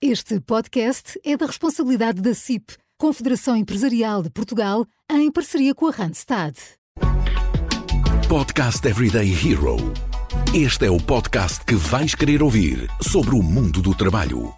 Este 0.00 0.38
podcast 0.38 1.20
é 1.24 1.36
da 1.36 1.44
responsabilidade 1.44 2.22
da 2.22 2.32
CIP, 2.32 2.76
Confederação 2.96 3.56
Empresarial 3.56 4.22
de 4.22 4.30
Portugal, 4.30 4.86
em 5.10 5.28
parceria 5.28 5.74
com 5.74 5.88
a 5.88 5.90
Randstad. 5.90 6.54
Podcast 8.28 8.86
Everyday 8.86 9.28
Hero. 9.32 9.76
Este 10.54 10.86
é 10.86 10.90
o 10.90 10.98
podcast 10.98 11.64
que 11.64 11.74
vais 11.74 12.14
querer 12.14 12.44
ouvir 12.44 12.88
sobre 13.02 13.34
o 13.34 13.42
mundo 13.42 13.82
do 13.82 13.92
trabalho. 13.92 14.54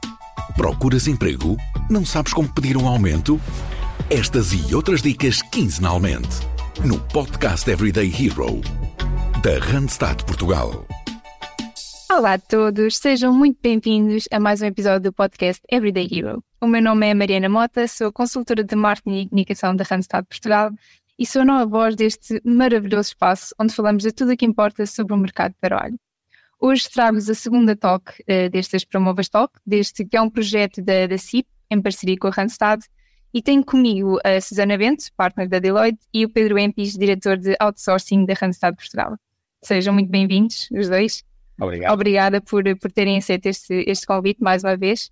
Procuras 0.58 1.08
emprego? 1.08 1.57
Não 1.88 2.04
sabes 2.04 2.35
como 2.35 2.53
pedir 2.53 2.77
um 2.77 2.87
aumento? 2.87 3.41
Estas 4.11 4.53
e 4.53 4.75
outras 4.75 5.01
dicas 5.01 5.41
quinzenalmente 5.41 6.29
no 6.85 7.01
Podcast 7.01 7.71
Everyday 7.71 8.09
Hero 8.09 8.61
da 9.43 9.59
Randstad 9.59 10.22
Portugal. 10.27 10.85
Olá 12.13 12.33
a 12.33 12.38
todos, 12.40 12.97
sejam 12.97 13.33
muito 13.33 13.61
bem-vindos 13.63 14.24
a 14.33 14.40
mais 14.40 14.61
um 14.61 14.67
episódio 14.67 15.01
do 15.01 15.13
podcast 15.13 15.63
Everyday 15.71 16.09
Hero. 16.11 16.43
O 16.61 16.66
meu 16.66 16.83
nome 16.83 17.06
é 17.06 17.15
Mariana 17.15 17.48
Mota, 17.48 17.87
sou 17.87 18.12
consultora 18.12 18.65
de 18.65 18.75
marketing 18.75 19.17
e 19.17 19.29
comunicação 19.29 19.77
da 19.77 19.84
Randstad 19.84 20.27
Portugal 20.27 20.73
e 21.17 21.25
sou 21.25 21.43
a 21.43 21.45
nova 21.45 21.67
voz 21.67 21.95
deste 21.95 22.43
maravilhoso 22.45 23.11
espaço 23.11 23.55
onde 23.61 23.73
falamos 23.73 24.03
de 24.03 24.11
tudo 24.11 24.33
o 24.33 24.37
que 24.37 24.45
importa 24.45 24.84
sobre 24.87 25.15
o 25.15 25.17
mercado 25.17 25.53
de 25.53 25.59
trabalho. 25.61 25.97
Hoje 26.59 26.91
trago-vos 26.91 27.31
a 27.31 27.34
segunda 27.34 27.77
talk 27.77 28.11
uh, 28.23 28.51
destas 28.51 28.84
Promovas 28.84 29.29
Talk, 29.29 29.55
deste 29.65 30.05
que 30.05 30.17
é 30.17 30.20
um 30.20 30.29
projeto 30.29 30.83
da, 30.83 31.06
da 31.06 31.17
CIP, 31.17 31.48
em 31.70 31.81
parceria 31.81 32.19
com 32.19 32.27
a 32.27 32.33
Randstad, 32.33 32.83
e 33.33 33.41
tenho 33.41 33.65
comigo 33.65 34.19
a 34.25 34.41
Susana 34.41 34.77
Bento, 34.77 35.05
partner 35.17 35.48
da 35.48 35.61
Deloitte, 35.61 36.01
e 36.12 36.25
o 36.25 36.29
Pedro 36.29 36.59
Empis, 36.59 36.95
diretor 36.95 37.37
de 37.37 37.55
outsourcing 37.61 38.27
da 38.27 38.34
Randstad 38.34 38.75
Portugal. 38.75 39.17
Sejam 39.62 39.95
muito 39.95 40.11
bem-vindos, 40.11 40.69
os 40.73 40.89
dois. 40.89 41.23
Obrigado. 41.60 41.92
Obrigada 41.92 42.41
por, 42.41 42.64
por 42.78 42.91
terem 42.91 43.19
aceito 43.19 43.46
este, 43.46 43.84
este 43.87 44.06
convite 44.06 44.42
mais 44.42 44.64
uma 44.64 44.77
vez. 44.77 45.10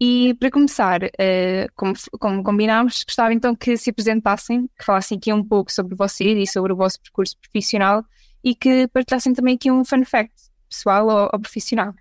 E 0.00 0.34
para 0.34 0.50
começar, 0.50 1.04
uh, 1.04 1.72
como, 1.76 1.94
como 2.18 2.42
combinámos, 2.42 3.04
gostava 3.04 3.32
então 3.32 3.54
que 3.54 3.76
se 3.76 3.90
apresentassem, 3.90 4.68
que 4.76 4.84
falassem 4.84 5.18
aqui 5.18 5.32
um 5.32 5.44
pouco 5.44 5.70
sobre 5.70 5.94
vocês 5.94 6.36
e 6.36 6.50
sobre 6.50 6.72
o 6.72 6.76
vosso 6.76 7.00
percurso 7.00 7.36
profissional 7.38 8.04
e 8.42 8.54
que 8.54 8.88
partilhassem 8.88 9.32
também 9.32 9.54
aqui 9.54 9.70
um 9.70 9.84
fun 9.84 10.04
fact, 10.04 10.34
pessoal 10.68 11.06
ou, 11.06 11.30
ou 11.32 11.40
profissional. 11.40 11.94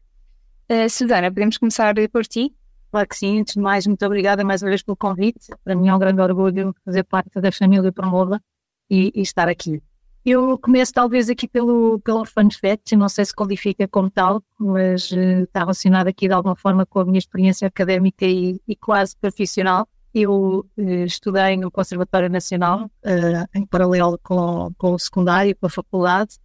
Uh, 0.72 0.90
Susana, 0.90 1.30
podemos 1.30 1.58
começar 1.58 1.94
por 2.12 2.26
ti? 2.26 2.54
Claro 2.92 3.08
que 3.08 3.16
sim, 3.16 3.40
antes 3.40 3.54
de 3.54 3.60
mais, 3.60 3.86
muito 3.88 4.06
obrigada 4.06 4.44
mais 4.44 4.62
uma 4.62 4.70
vez 4.70 4.82
pelo 4.82 4.98
convite. 4.98 5.48
Para 5.64 5.76
mim 5.76 5.88
é 5.88 5.96
um 5.96 6.00
grande 6.00 6.22
orgulho 6.22 6.76
fazer 6.86 7.04
parte 7.04 7.40
da 7.40 7.52
família 7.52 7.92
Promova 7.92 8.42
e, 8.90 9.12
e 9.16 9.22
estar 9.22 9.50
aqui. 9.50 9.82
Eu 10.26 10.58
começo 10.58 10.94
talvez 10.94 11.30
aqui 11.30 11.50
pelo, 11.50 12.00
pelo 12.00 12.24
fun 12.26 12.50
fact, 12.50 12.96
não 12.96 13.10
sei 13.10 13.26
se 13.26 13.36
qualifica 13.36 13.86
como 13.90 14.10
tal, 14.10 14.42
mas 14.58 15.12
uh, 15.12 15.44
está 15.44 15.60
relacionado 15.60 16.08
aqui 16.08 16.28
de 16.30 16.34
alguma 16.34 16.56
forma 16.56 16.86
com 16.86 17.02
a 17.02 17.06
minha 17.06 17.20
experiência 17.20 17.68
académica 17.68 18.26
e, 18.26 18.58
e 18.66 18.74
quase 18.74 19.18
profissional. 19.18 19.86
Eu 20.14 20.66
uh, 20.78 20.82
estudei 21.06 21.58
no 21.58 21.70
Conservatório 21.70 22.30
Nacional, 22.30 22.86
uh, 22.86 23.50
em 23.54 23.66
paralelo 23.66 24.18
com, 24.24 24.72
com 24.78 24.94
o 24.94 25.00
secundário, 25.00 25.54
com 25.58 25.66
a 25.66 25.70
faculdade. 25.70 26.40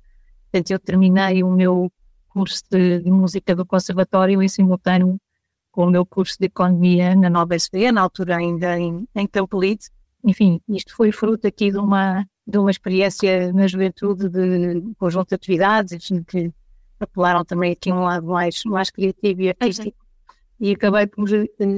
Portanto, 0.51 0.73
eu 0.73 0.79
terminei 0.81 1.45
o 1.45 1.51
meu 1.51 1.93
curso 2.31 2.65
de, 2.69 2.99
de 3.01 3.11
música 3.13 3.55
do 3.55 3.65
Conservatório 3.65 4.43
em 4.43 4.49
simultâneo 4.49 5.21
com 5.71 5.87
o 5.87 5.91
meu 5.91 6.05
curso 6.05 6.37
de 6.41 6.47
Economia 6.47 7.15
na 7.15 7.31
Nova 7.31 7.55
SBE, 7.55 7.93
na 7.93 8.01
altura 8.01 8.39
ainda 8.39 8.77
em, 8.77 9.07
em 9.15 9.27
Campolide. 9.29 9.87
Enfim, 10.25 10.61
isto 10.69 10.97
foi 10.97 11.13
fruto 11.13 11.47
aqui 11.47 11.71
de 11.71 11.79
uma 11.79 12.27
de 12.49 12.57
uma 12.57 12.71
experiência 12.71 13.53
na 13.53 13.67
juventude 13.67 14.27
de 14.31 14.79
um 14.79 14.95
conjunto 14.95 15.29
de 15.29 15.35
atividades 15.35 16.09
que 16.27 16.51
apelaram 16.99 17.45
também 17.45 17.73
aqui 17.73 17.91
a 17.91 17.95
um 17.95 18.05
lado 18.05 18.27
mais, 18.27 18.65
mais 18.65 18.91
criativo 18.91 19.43
e 19.43 19.51
artístico. 19.51 19.99
E 20.59 20.73
acabei 20.73 21.07
por, 21.07 21.29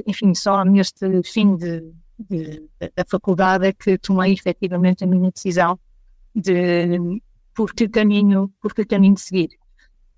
enfim, 0.07 0.33
só 0.33 0.65
neste 0.65 1.23
fim 1.25 1.57
de, 1.57 1.93
de, 2.19 2.63
da 2.79 3.05
faculdade 3.07 3.67
é 3.67 3.73
que 3.73 3.99
tomei 3.99 4.33
efetivamente 4.33 5.03
a 5.03 5.09
minha 5.09 5.33
decisão 5.33 5.79
de 6.35 7.21
por 7.53 7.75
que 7.75 7.89
caminho, 7.89 8.51
por 8.63 8.73
que 8.73 8.85
caminho 8.85 9.19
seguir. 9.19 9.51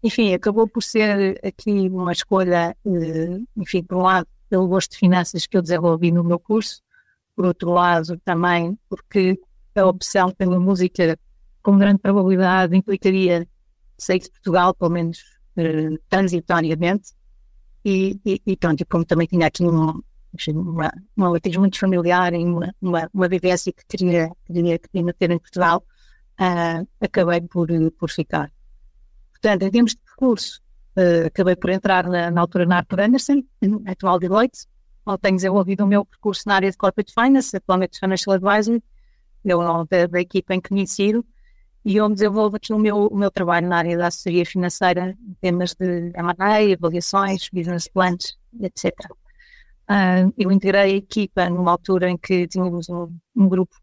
Enfim, 0.02 0.34
acabou 0.34 0.68
por 0.68 0.82
ser 0.82 1.40
aqui 1.42 1.88
uma 1.88 2.12
escolha, 2.12 2.76
eh, 2.84 3.40
enfim, 3.56 3.82
por 3.82 3.96
um 3.96 4.02
lado, 4.02 4.28
pelo 4.50 4.68
gosto 4.68 4.92
de 4.92 4.98
finanças 4.98 5.46
que 5.46 5.56
eu 5.56 5.62
desenvolvi 5.62 6.12
no 6.12 6.22
meu 6.22 6.38
curso, 6.38 6.82
por 7.34 7.46
outro 7.46 7.70
lado, 7.70 8.20
também 8.24 8.78
porque 8.88 9.40
a 9.74 9.86
opção 9.86 10.30
pela 10.30 10.58
música 10.58 11.18
com 11.62 11.78
grande 11.78 11.98
probabilidade 11.98 12.76
implicaria 12.76 13.46
sair 13.96 14.18
de 14.18 14.30
Portugal, 14.30 14.74
pelo 14.74 14.90
menos 14.90 15.18
uh, 15.56 15.98
transitoriamente. 16.08 17.12
E, 17.84 18.20
e, 18.24 18.40
e, 18.46 18.56
pronto, 18.56 18.84
como 18.86 19.04
também 19.04 19.26
tinha 19.26 19.46
aqui 19.46 19.64
um, 19.64 20.00
uma, 20.48 20.92
uma 21.16 21.32
batismo 21.32 21.60
muito 21.60 21.78
familiar 21.78 22.32
e 22.32 22.44
uma, 22.44 22.74
uma, 22.80 23.10
uma 23.12 23.28
vivência 23.28 23.72
que 23.72 23.84
queria, 23.86 24.30
queria, 24.46 24.78
queria 24.78 25.14
ter 25.14 25.30
em 25.30 25.38
Portugal, 25.38 25.84
uh, 26.40 26.86
acabei 27.00 27.40
por, 27.40 27.68
por 27.98 28.10
ficar. 28.10 28.52
Portanto, 29.32 29.62
em 29.62 29.70
termos 29.70 29.92
de 29.92 29.98
percurso, 29.98 30.60
uh, 30.96 31.26
acabei 31.26 31.56
por 31.56 31.70
entrar 31.70 32.08
na, 32.08 32.30
na 32.30 32.40
altura 32.40 32.66
na 32.66 32.78
Arthur 32.78 33.00
Anderson, 33.00 33.42
atual 33.86 34.18
Deloitte, 34.18 34.66
onde 35.04 35.20
tenho 35.20 35.36
desenvolvido 35.36 35.84
o 35.84 35.86
meu 35.86 36.04
percurso 36.04 36.42
na 36.46 36.54
área 36.54 36.70
de 36.70 36.76
Corporate 36.76 37.12
Finance, 37.12 37.56
atualmente 37.56 37.98
Financial 37.98 38.34
Advisor, 38.34 38.80
eu 39.44 39.62
não 39.62 39.86
da, 39.86 40.20
equipa 40.20 40.54
em 40.54 40.60
que 40.60 40.72
me 40.72 40.82
insiro, 40.82 41.24
e 41.84 42.00
me 42.00 42.14
desenvolvo 42.14 42.56
aqui 42.56 42.72
o 42.72 42.78
meu, 42.78 43.06
o 43.08 43.16
meu 43.16 43.30
trabalho 43.30 43.68
na 43.68 43.78
área 43.78 43.98
da 43.98 44.06
assessoria 44.06 44.46
financeira, 44.46 45.16
em 45.20 45.34
temas 45.40 45.74
de 45.74 46.12
M&A, 46.14 46.74
avaliações, 46.74 47.48
business 47.52 47.88
plans, 47.88 48.38
etc. 48.60 48.92
Uh, 49.10 49.14
ah, 49.88 50.32
eu 50.38 50.52
integrei 50.52 50.82
a 50.82 50.88
equipa 50.88 51.50
numa 51.50 51.72
altura 51.72 52.08
em 52.08 52.16
que 52.16 52.46
tínhamos 52.46 52.88
um, 52.88 53.12
um, 53.34 53.48
grupo 53.48 53.76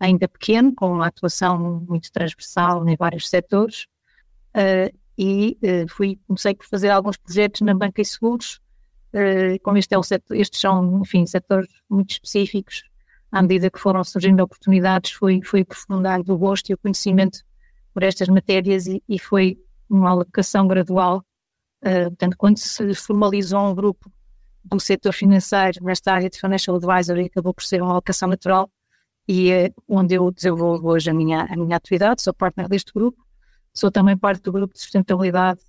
ainda 0.00 0.26
pequeno, 0.26 0.74
com 0.74 0.92
uma 0.92 1.06
atuação 1.06 1.84
muito 1.88 2.10
transversal 2.10 2.86
em 2.88 2.96
vários 2.96 3.28
setores, 3.28 3.86
uh, 4.56 4.94
e 5.16 5.56
uh, 5.62 5.88
fui, 5.88 6.18
comecei 6.26 6.54
por 6.54 6.66
fazer 6.66 6.90
alguns 6.90 7.16
projetos 7.16 7.60
na 7.60 7.74
banca 7.74 8.02
e 8.02 8.04
seguros, 8.04 8.60
como 9.62 9.78
este 9.78 9.94
é 9.94 9.98
o 9.98 10.02
setor, 10.02 10.36
estes 10.36 10.60
são, 10.60 11.00
enfim, 11.00 11.24
setores 11.24 11.70
muito 11.88 12.10
específicos, 12.10 12.82
à 13.36 13.42
medida 13.42 13.70
que 13.70 13.78
foram 13.78 14.02
surgindo 14.02 14.42
oportunidades, 14.42 15.12
foi, 15.12 15.42
foi 15.42 15.60
aprofundando 15.60 16.32
o 16.32 16.38
gosto 16.38 16.70
e 16.70 16.74
o 16.74 16.78
conhecimento 16.78 17.40
por 17.92 18.02
estas 18.02 18.28
matérias 18.28 18.86
e, 18.86 19.02
e 19.06 19.18
foi 19.18 19.58
uma 19.90 20.08
alocação 20.08 20.66
gradual. 20.66 21.22
Uh, 21.84 22.08
portanto, 22.08 22.36
quando 22.38 22.56
se 22.56 22.94
formalizou 22.94 23.60
um 23.60 23.74
grupo 23.74 24.10
do 24.64 24.80
setor 24.80 25.12
financeiro 25.12 25.84
nesta 25.84 26.14
área 26.14 26.30
de 26.30 26.40
Financial 26.40 26.74
Advisory, 26.76 27.26
acabou 27.26 27.52
por 27.52 27.62
ser 27.62 27.82
uma 27.82 27.92
alocação 27.92 28.26
natural 28.26 28.70
e 29.28 29.50
é 29.50 29.70
onde 29.86 30.14
eu 30.14 30.30
desenvolvo 30.30 30.88
hoje 30.88 31.10
a 31.10 31.14
minha, 31.14 31.42
a 31.42 31.56
minha 31.56 31.76
atividade, 31.76 32.22
sou 32.22 32.32
partner 32.32 32.68
deste 32.68 32.90
grupo, 32.90 33.22
sou 33.74 33.90
também 33.90 34.16
parte 34.16 34.42
do 34.42 34.52
grupo 34.52 34.72
de 34.72 34.80
sustentabilidade 34.80 35.60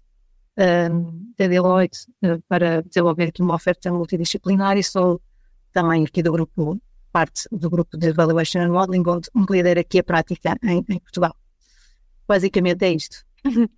um, 0.57 1.33
da 1.37 1.47
Deloitte 1.47 1.99
uh, 2.23 2.41
para 2.47 2.81
desenvolver 2.81 3.25
aqui 3.25 3.41
uma 3.41 3.55
oferta 3.55 3.91
multidisciplinar 3.91 4.77
e 4.77 4.83
sou 4.83 5.21
também 5.73 6.05
aqui 6.05 6.23
do 6.23 6.31
grupo 6.31 6.79
parte 7.17 7.47
do 7.51 7.67
grupo 7.67 7.97
de 7.97 8.09
Evaluation 8.09 8.61
and 8.61 8.71
Modeling, 8.71 9.03
onde, 9.07 9.27
onde 9.33 9.51
lidera 9.51 9.81
aqui 9.81 9.97
a 9.97 10.03
prática 10.03 10.55
em, 10.61 10.85
em 10.87 10.99
Portugal. 10.99 11.35
Basicamente 12.27 12.83
é 12.83 12.93
isto. 12.93 13.17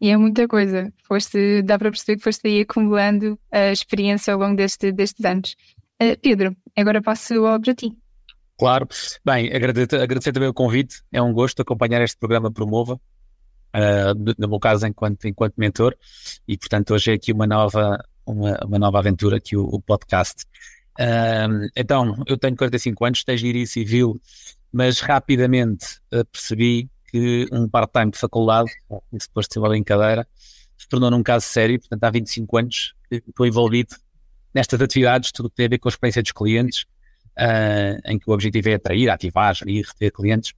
E 0.00 0.10
é 0.10 0.16
muita 0.16 0.46
coisa. 0.46 0.92
Foste, 1.08 1.60
dá 1.62 1.76
para 1.76 1.90
perceber 1.90 2.18
que 2.18 2.22
foste 2.22 2.46
aí 2.46 2.60
acumulando 2.60 3.36
a 3.50 3.72
experiência 3.72 4.32
ao 4.32 4.38
longo 4.38 4.54
deste, 4.54 4.92
destes 4.92 5.24
anos. 5.24 5.56
Uh, 6.00 6.16
Pedro, 6.22 6.56
agora 6.76 7.02
passo 7.02 7.34
para 7.60 7.74
ti. 7.74 7.90
Claro. 8.56 8.86
Bem, 9.24 9.52
agradecer, 9.52 10.00
agradecer 10.00 10.30
também 10.30 10.48
o 10.48 10.54
convite. 10.54 11.02
É 11.10 11.20
um 11.20 11.32
gosto 11.32 11.62
acompanhar 11.62 12.00
este 12.00 12.16
programa 12.16 12.48
Promova. 12.48 12.94
Uh, 13.74 14.14
no 14.38 14.48
meu 14.48 14.60
caso, 14.60 14.86
enquanto, 14.86 15.26
enquanto 15.26 15.54
mentor. 15.56 15.96
E, 16.46 16.56
portanto, 16.56 16.94
hoje 16.94 17.10
é 17.10 17.14
aqui 17.14 17.32
uma 17.32 17.48
nova, 17.48 17.98
uma, 18.24 18.56
uma 18.64 18.78
nova 18.78 19.00
aventura, 19.00 19.38
aqui 19.38 19.56
o, 19.56 19.64
o 19.64 19.80
podcast 19.80 20.44
então, 21.76 22.22
eu 22.26 22.36
tenho 22.36 22.56
45 22.56 23.04
anos, 23.04 23.24
tenho 23.24 23.36
engenharia 23.36 23.66
civil, 23.66 24.20
mas 24.72 25.00
rapidamente 25.00 26.00
percebi 26.32 26.90
que 27.10 27.46
um 27.52 27.68
part-time 27.68 28.10
de 28.10 28.18
faculdade, 28.18 28.70
isso 29.12 29.28
depois 29.28 29.46
de 29.46 29.58
uma 29.58 29.68
brincadeira, 29.68 30.26
se 30.76 30.88
tornou 30.88 31.10
num 31.10 31.22
caso 31.22 31.46
sério. 31.46 31.78
Portanto, 31.78 32.04
há 32.04 32.10
25 32.10 32.56
anos 32.56 32.94
estou 33.10 33.46
envolvido 33.46 33.96
nestas 34.54 34.80
atividades, 34.80 35.32
tudo 35.32 35.50
que 35.50 35.56
tem 35.56 35.66
a 35.66 35.68
ver 35.68 35.78
com 35.78 35.88
a 35.88 35.90
experiência 35.90 36.22
dos 36.22 36.32
clientes, 36.32 36.82
uh, 37.38 38.00
em 38.04 38.18
que 38.18 38.28
o 38.28 38.32
objetivo 38.32 38.68
é 38.68 38.74
atrair, 38.74 39.08
ativar, 39.08 39.54
gerir, 39.54 39.86
reter 39.86 40.12
clientes, 40.12 40.52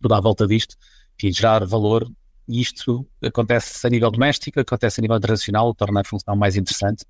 tudo 0.00 0.14
à 0.14 0.20
volta 0.20 0.46
disto, 0.46 0.76
enfim, 1.16 1.32
gerar 1.32 1.64
valor. 1.66 2.10
E 2.46 2.60
isto 2.60 3.06
acontece 3.22 3.86
a 3.86 3.90
nível 3.90 4.10
doméstico, 4.10 4.58
acontece 4.60 5.00
a 5.00 5.02
nível 5.02 5.16
internacional, 5.16 5.74
torna 5.74 6.00
a 6.00 6.04
função 6.04 6.34
mais 6.34 6.56
interessante 6.56 7.04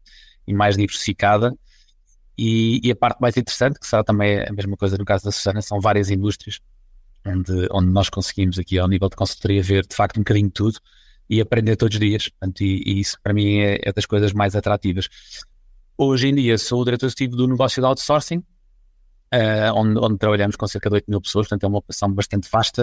e 0.46 0.52
mais 0.52 0.76
diversificada. 0.76 1.54
E, 2.38 2.80
e, 2.84 2.92
a 2.92 2.96
parte 2.96 3.20
mais 3.20 3.36
interessante, 3.36 3.80
que 3.80 3.86
será 3.86 4.04
também 4.04 4.40
a 4.46 4.52
mesma 4.52 4.76
coisa 4.76 4.96
no 4.96 5.04
caso 5.04 5.24
da 5.24 5.32
Susana, 5.32 5.60
são 5.60 5.80
várias 5.80 6.08
indústrias 6.08 6.60
onde, 7.26 7.68
onde 7.70 7.90
nós 7.90 8.08
conseguimos 8.08 8.58
aqui 8.58 8.78
ao 8.78 8.88
nível 8.88 9.08
de 9.08 9.16
consultoria 9.16 9.62
ver 9.62 9.86
de 9.86 9.94
facto 9.94 10.18
um 10.18 10.20
bocadinho 10.20 10.50
tudo 10.50 10.78
e 11.28 11.40
aprender 11.40 11.76
todos 11.76 11.96
os 11.96 12.00
dias. 12.00 12.28
Portanto, 12.28 12.60
e, 12.62 12.82
e 12.86 13.00
isso 13.00 13.18
para 13.22 13.32
mim 13.34 13.58
é, 13.58 13.80
é, 13.82 13.92
das 13.92 14.06
coisas 14.06 14.32
mais 14.32 14.54
atrativas. 14.54 15.08
Hoje 15.96 16.28
em 16.28 16.34
dia 16.34 16.56
sou 16.56 16.80
o 16.80 16.84
diretor 16.84 17.06
executivo 17.06 17.36
do 17.36 17.48
negócio 17.48 17.82
de 17.82 17.86
outsourcing, 17.86 18.38
uh, 18.38 19.74
onde, 19.74 19.98
onde, 19.98 20.18
trabalhamos 20.18 20.56
com 20.56 20.66
cerca 20.66 20.88
de 20.88 20.94
8 20.94 21.10
mil 21.10 21.20
pessoas, 21.20 21.48
portanto 21.48 21.64
é 21.64 21.66
uma 21.66 21.78
operação 21.78 22.12
bastante 22.12 22.48
vasta, 22.50 22.82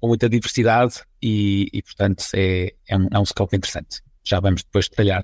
com 0.00 0.08
muita 0.08 0.28
diversidade 0.28 1.00
e, 1.22 1.68
e 1.72 1.82
portanto, 1.82 2.24
é, 2.34 2.74
é, 2.88 2.96
um, 2.96 3.08
é 3.12 3.18
um 3.18 3.24
scope 3.24 3.56
interessante. 3.56 4.02
Já 4.24 4.40
vamos 4.40 4.64
depois 4.64 4.88
detalhar. 4.88 5.22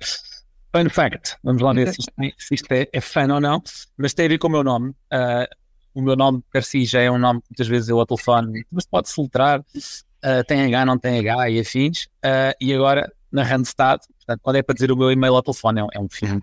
Fun 0.74 0.88
fact, 0.88 1.36
vamos 1.44 1.60
lá 1.60 1.72
ver 1.72 1.92
se 1.92 2.00
isto, 2.00 2.12
se 2.38 2.54
isto 2.54 2.72
é, 2.72 2.88
é 2.92 3.00
fã 3.00 3.30
ou 3.32 3.40
não, 3.40 3.62
mas 3.96 4.14
tem 4.14 4.26
a 4.26 4.28
ver 4.28 4.38
com 4.38 4.48
o 4.48 4.50
meu 4.50 4.64
nome. 4.64 4.90
Uh, 5.12 5.46
o 5.94 6.00
meu 6.00 6.16
nome, 6.16 6.42
per 6.50 6.64
si, 6.64 6.86
já 6.86 7.00
é 7.00 7.10
um 7.10 7.18
nome 7.18 7.40
que 7.42 7.48
muitas 7.50 7.68
vezes 7.68 7.88
eu 7.90 8.00
ao 8.00 8.06
telefone, 8.06 8.64
mas 8.72 8.86
pode-se 8.86 9.14
filtrar, 9.14 9.60
uh, 9.60 10.44
tem 10.46 10.64
H, 10.74 10.86
não 10.86 10.98
tem 10.98 11.18
H 11.18 11.50
e 11.50 11.60
afins. 11.60 12.04
Uh, 12.24 12.56
e 12.58 12.72
agora, 12.72 13.12
na 13.30 13.42
Randstad, 13.42 14.00
portanto, 14.16 14.40
quando 14.42 14.56
é 14.56 14.62
para 14.62 14.74
dizer 14.74 14.90
o 14.90 14.96
meu 14.96 15.12
e-mail 15.12 15.34
ao 15.34 15.42
telefone, 15.42 15.80
é, 15.80 15.86
é 15.92 16.00
um 16.00 16.08
filme 16.08 16.42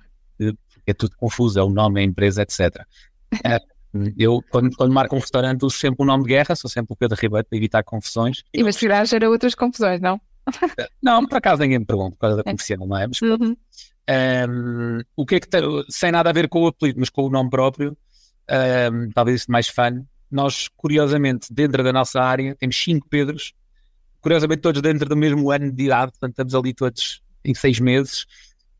é 0.89 0.93
tudo 0.93 1.15
confuso, 1.17 1.59
é 1.59 1.63
o 1.63 1.69
nome, 1.69 2.01
a 2.01 2.03
empresa, 2.03 2.41
etc. 2.41 2.83
Eu, 4.17 4.43
quando, 4.49 4.75
quando 4.75 4.93
marco 4.93 5.15
um 5.15 5.19
restaurante, 5.19 5.63
uso 5.63 5.77
sempre 5.77 5.97
o 5.99 6.03
um 6.03 6.07
nome 6.07 6.23
de 6.23 6.29
guerra, 6.29 6.55
sou 6.55 6.69
sempre 6.69 6.93
o 6.93 6.95
Pedro 6.95 7.17
Ribeiro 7.19 7.45
para 7.47 7.57
evitar 7.57 7.83
confusões. 7.83 8.43
E 8.53 8.63
mas 8.63 8.77
calhar 8.77 9.05
gera 9.05 9.29
outras 9.29 9.55
confusões, 9.55 9.99
não? 9.99 10.19
Não, 11.01 11.25
por 11.25 11.37
acaso 11.37 11.61
ninguém 11.61 11.79
me 11.79 11.85
pergunta, 11.85 12.11
por 12.11 12.19
causa 12.19 12.37
da 12.37 12.43
comercial, 12.43 12.87
não 12.87 12.97
é? 12.97 13.07
Mas, 13.07 13.21
uhum. 13.21 13.55
Um, 14.09 15.01
o 15.15 15.25
que 15.25 15.35
é 15.35 15.39
que 15.39 15.47
tem, 15.47 15.61
sem 15.89 16.11
nada 16.11 16.29
a 16.29 16.33
ver 16.33 16.49
com 16.49 16.63
o 16.63 16.67
apelido, 16.67 16.99
mas 16.99 17.09
com 17.09 17.23
o 17.23 17.29
nome 17.29 17.49
próprio, 17.49 17.97
um, 18.91 19.09
talvez 19.11 19.41
isso 19.41 19.51
mais 19.51 19.67
fã, 19.67 20.03
nós, 20.31 20.67
curiosamente, 20.75 21.53
dentro 21.53 21.83
da 21.83 21.93
nossa 21.93 22.21
área, 22.21 22.55
temos 22.55 22.75
cinco 22.77 23.07
Pedros, 23.07 23.53
curiosamente 24.21 24.61
todos 24.61 24.81
dentro 24.81 25.07
do 25.07 25.15
mesmo 25.15 25.51
ano 25.51 25.71
de 25.71 25.83
idade, 25.83 26.11
portanto 26.11 26.31
estamos 26.31 26.55
ali 26.55 26.73
todos 26.73 27.21
em 27.45 27.53
seis 27.53 27.79
meses, 27.79 28.25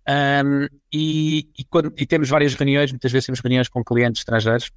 um, 0.08 0.68
e, 0.92 1.48
e, 1.58 1.64
quando, 1.66 1.94
e, 1.96 2.06
temos 2.06 2.30
várias 2.30 2.56
reuniões, 2.56 2.92
muitas 2.92 3.12
vezes 3.12 3.28
temos 3.28 3.40
reuniões 3.40 3.68
com 3.68 3.84
clientes 3.84 4.22
estrangeiros, 4.22 4.72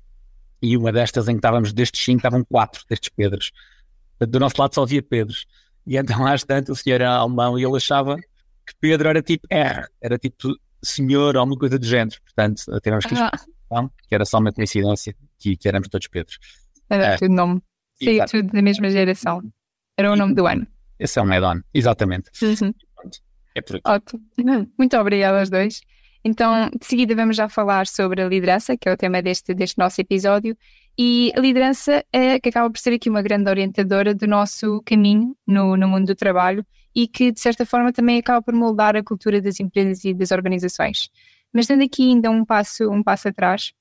e 0.61 0.77
uma 0.77 0.93
destas 0.93 1.29
em 1.29 1.33
que 1.33 1.39
estávamos 1.39 1.73
destes 1.73 2.05
cinco, 2.05 2.19
estavam 2.19 2.45
quatro 2.45 2.85
destes 2.89 3.09
Pedros. 3.09 3.51
Do 4.21 4.39
nosso 4.39 4.55
lado 4.61 4.75
só 4.75 4.83
havia 4.83 5.03
Pedros. 5.03 5.47
E 5.85 5.97
então, 5.97 6.25
às 6.29 6.45
tanto, 6.45 6.73
o 6.73 6.77
senhor 6.77 7.01
era 7.01 7.17
alemão 7.17 7.59
e 7.59 7.65
ele 7.65 7.77
achava 7.77 8.17
que 8.73 8.81
Pedro 8.81 9.09
era 9.09 9.23
tipo 9.23 9.47
R, 9.51 9.87
era 10.01 10.19
tipo 10.19 10.57
senhor 10.83 11.37
ou 11.37 11.41
alguma 11.41 11.59
coisa 11.59 11.79
do 11.79 11.87
género. 11.87 12.17
Portanto, 12.23 12.63
tivemos 12.83 13.07
que 13.07 13.15
ah. 13.15 13.31
que 14.09 14.15
era 14.15 14.25
só 14.25 14.39
uma 14.39 14.53
coincidência 14.53 15.15
que, 15.39 15.57
que 15.57 15.69
éramos 15.69 15.89
todos 15.89 16.09
Pedros. 16.09 16.39
Era 16.91 17.07
é. 17.07 17.17
tudo 17.17 17.35
nome. 17.35 17.63
Sim, 17.95 18.19
tudo 18.29 18.53
da 18.53 18.63
mesma 18.63 18.91
geração. 18.91 19.43
Era 19.97 20.13
o 20.13 20.17
nome 20.17 20.35
do 20.35 20.47
ano. 20.47 20.67
Esse 20.99 21.19
é 21.19 21.23
um 21.23 21.33
add-on, 21.33 21.61
exatamente. 21.73 22.31
Uhum. 22.43 22.73
É 23.55 23.61
por 23.61 23.77
aqui. 23.77 23.83
Ótimo. 23.87 24.23
Muito 24.79 24.97
obrigada 24.97 25.41
aos 25.41 25.51
dois. 25.51 25.81
Então, 26.25 26.71
de 26.71 26.87
seguida, 26.87 27.15
vamos 27.17 27.37
já 27.37 27.49
falar 27.49 27.87
sobre 27.87 28.23
a 28.23 28.29
liderança, 28.29 28.77
que 28.77 28.89
é 28.89 28.93
o 28.93 28.97
tema 28.97 29.21
deste, 29.21 29.53
deste 29.55 29.79
nosso 29.79 30.01
episódio. 30.01 30.57
E 30.97 31.33
a 31.37 31.41
liderança 31.41 32.05
é 32.13 32.39
que 32.39 32.49
acaba 32.49 32.71
por 32.71 32.79
ser 32.79 32.93
aqui 32.95 33.11
uma 33.11 33.23
grande 33.23 33.49
orientadora 33.51 34.15
do 34.15 34.27
nosso 34.27 34.81
caminho 34.85 35.37
no, 35.47 35.77
no 35.77 35.89
mundo 35.89 36.07
do 36.07 36.15
trabalho 36.15 36.65
e 36.95 37.09
que, 37.09 37.33
de 37.33 37.41
certa 37.41 37.65
forma, 37.65 37.93
também 37.93 38.19
acaba 38.19 38.43
por 38.43 38.55
moldar 38.55 38.97
a 38.97 39.03
cultura 39.03 39.41
das 39.41 39.61
empresas 39.61 40.05
e 40.05 40.15
das 40.15 40.31
organizações. 40.31 41.11
Mas 41.53 41.67
dando 41.67 41.85
aqui 41.85 42.11
ainda 42.11 42.31
um 42.31 42.45
passo, 42.45 42.91
um 42.91 43.03
passo 43.03 43.29
atrás, 43.29 43.73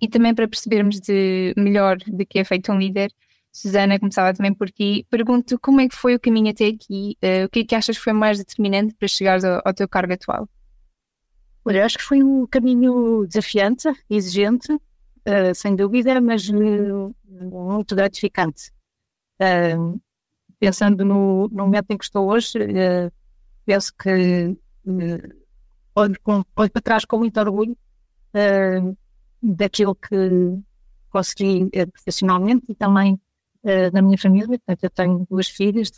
e 0.00 0.08
também 0.08 0.34
para 0.34 0.46
percebermos 0.46 1.00
de, 1.00 1.54
melhor 1.56 1.96
de 1.98 2.24
que 2.24 2.38
é 2.38 2.44
feito 2.44 2.70
um 2.72 2.78
líder, 2.78 3.12
Susana, 3.52 3.98
começava 3.98 4.32
também 4.32 4.54
por 4.54 4.70
ti, 4.70 5.04
pergunto 5.10 5.58
como 5.58 5.80
é 5.80 5.88
que 5.88 5.96
foi 5.96 6.14
o 6.14 6.20
caminho 6.20 6.50
até 6.50 6.68
aqui, 6.68 7.16
uh, 7.22 7.46
o 7.46 7.48
que 7.48 7.60
é 7.60 7.64
que 7.64 7.74
achas 7.74 7.98
que 7.98 8.04
foi 8.04 8.12
mais 8.12 8.38
determinante 8.38 8.94
para 8.94 9.08
chegares 9.08 9.44
ao, 9.44 9.60
ao 9.64 9.74
teu 9.74 9.88
cargo 9.88 10.12
atual? 10.12 10.48
Olha, 11.64 11.84
acho 11.84 11.98
que 11.98 12.04
foi 12.04 12.22
um 12.22 12.46
caminho 12.46 13.26
desafiante, 13.26 13.88
exigente, 14.08 14.72
uh, 14.72 15.54
sem 15.54 15.74
dúvida, 15.74 16.20
mas 16.20 16.48
uh, 16.48 17.14
muito 17.28 17.94
gratificante. 17.94 18.70
Uh, 19.40 20.00
pensando 20.60 21.04
no, 21.04 21.48
no, 21.48 21.64
momento 21.64 21.90
em 21.90 21.98
que 21.98 22.04
estou 22.04 22.30
hoje, 22.30 22.58
penso 23.64 23.92
que 23.96 24.56
olho, 25.94 26.20
com, 26.22 26.44
olho, 26.54 26.70
para 26.70 26.82
trás 26.82 27.04
com 27.04 27.18
muito 27.18 27.40
orgulho 27.40 27.76
daquilo 29.42 29.94
que 29.94 30.58
consegui 31.10 31.68
profissionalmente 31.92 32.66
e 32.68 32.74
também 32.74 33.18
da 33.92 34.02
minha 34.02 34.18
família. 34.18 34.46
Portanto, 34.58 34.84
eu 34.84 34.90
tenho 34.90 35.26
duas 35.28 35.48
filhas, 35.48 35.90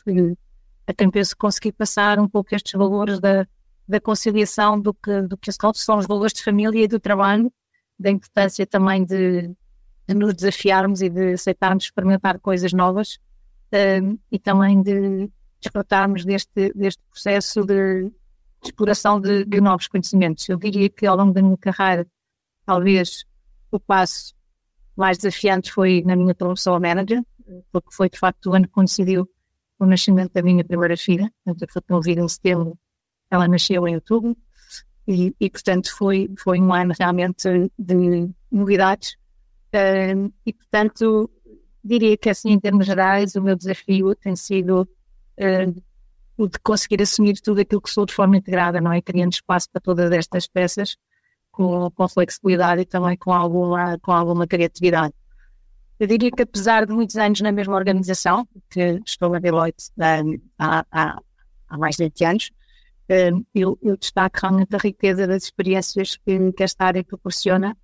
a 0.87 0.95
quem 0.95 1.11
penso 1.11 1.37
conseguir 1.37 1.73
passar 1.73 2.19
um 2.21 2.29
pouco 2.29 2.55
estes 2.55 2.73
valores 2.73 3.21
da 3.21 3.47
da 3.87 4.01
conciliação 4.01 4.81
do 4.81 4.95
que, 4.95 5.23
do 5.23 5.37
que 5.37 5.51
são 5.53 5.99
os 5.99 6.07
valores 6.07 6.33
de 6.33 6.43
família 6.43 6.85
e 6.85 6.89
do 6.89 7.01
trabalho, 7.01 7.53
da 7.99 8.11
importância 8.11 8.67
também 8.67 9.05
de, 9.05 9.49
de 10.07 10.15
nos 10.15 10.35
desafiarmos 10.35 11.03
e 11.03 11.09
de 11.09 11.35
aceitarmos 11.35 11.85
experimentar 11.85 12.39
coisas 12.39 12.73
novas 12.73 13.19
e 14.31 14.39
também 14.39 14.83
de 14.83 15.31
desfrutarmos 15.61 16.25
deste, 16.25 16.73
deste 16.75 17.03
processo 17.11 17.65
de, 17.65 18.05
de 18.05 18.13
exploração 18.65 19.21
de, 19.21 19.45
de, 19.45 19.61
novos 19.61 19.87
conhecimentos. 19.89 20.49
Eu 20.49 20.59
diria 20.59 20.89
que 20.89 21.07
ao 21.07 21.17
longo 21.17 21.33
da 21.33 21.43
minha 21.43 21.57
carreira, 21.57 22.07
talvez 22.67 23.25
o 23.71 23.79
passo 23.79 24.35
mais 24.97 25.19
desafiante 25.19 25.73
foi 25.73 26.03
na 26.05 26.17
minha 26.17 26.35
promoção 26.35 26.75
a 26.75 26.81
manager, 26.81 27.23
porque 27.71 27.93
foi 27.93 28.11
de 28.11 28.19
facto 28.19 28.51
o 28.51 28.55
ano 28.55 28.67
que 28.67 28.73
coincidiu 28.73 29.27
com 29.79 29.85
o 29.85 29.89
nascimento 29.89 30.33
da 30.33 30.43
minha 30.43 30.65
primeira 30.65 30.97
filha, 30.97 31.33
portanto, 31.45 31.73
foi 31.73 31.83
promovida 31.83 32.21
em 32.21 32.29
setembro 32.29 32.79
ela 33.33 33.49
nasceu 33.49 33.89
em 33.89 33.95
outubro 33.95 34.37
e, 35.09 35.35
e 35.41 35.51
portanto, 35.51 35.97
foi, 35.97 36.29
foi 36.39 36.61
um 36.61 36.73
ano 36.73 36.93
realmente 36.97 37.49
de 37.79 38.29
novidades. 38.51 39.17
E, 40.45 40.53
portanto, 40.53 41.31
diria 41.85 42.17
que, 42.17 42.31
assim, 42.31 42.51
em 42.51 42.61
termos 42.61 42.87
gerais, 42.87 43.35
o 43.35 43.43
meu 43.43 43.57
desafio 43.57 44.15
tem 44.15 44.37
sido 44.37 44.83
uh, 44.83 45.83
o 46.37 46.49
de 46.49 46.59
conseguir 46.61 47.03
assumir 47.03 47.41
tudo 47.41 47.61
aquilo 47.61 47.81
que 47.81 47.91
sou 47.91 48.07
de 48.07 48.15
forma 48.15 48.37
integrada, 48.37 48.81
não 48.81 48.93
é? 48.93 49.01
Criando 49.01 49.33
espaço 49.33 49.69
para 49.71 49.81
todas 49.81 50.11
estas 50.13 50.47
peças 50.47 50.97
com, 51.51 51.91
com 51.91 52.09
flexibilidade 52.09 52.83
e 52.83 52.85
também 52.85 53.17
com 53.17 53.33
alguma, 53.33 53.99
com 53.99 54.13
alguma 54.13 54.47
criatividade. 54.47 55.15
Eu 55.99 56.07
diria 56.07 56.31
que, 56.31 56.43
apesar 56.43 56.87
de 56.87 56.93
muitos 56.93 57.17
anos 57.17 57.41
na 57.41 57.53
mesma 57.53 57.77
organização, 57.77 58.49
que 58.71 59.01
estou 59.07 59.29
na 59.31 59.39
Deloitte 59.39 59.91
há, 60.59 60.85
há, 60.91 61.19
há 61.69 61.79
mais 61.79 61.97
de 61.97 62.05
20 62.05 62.25
anos, 62.25 62.51
eu, 63.55 63.79
eu 63.83 63.97
destaco 63.97 64.39
realmente 64.41 64.75
a 64.75 64.79
riqueza 64.79 65.27
das 65.27 65.45
experiências 65.45 66.17
que, 66.17 66.53
que 66.53 66.63
esta 66.63 66.85
área 66.85 67.05
proporciona. 67.05 67.77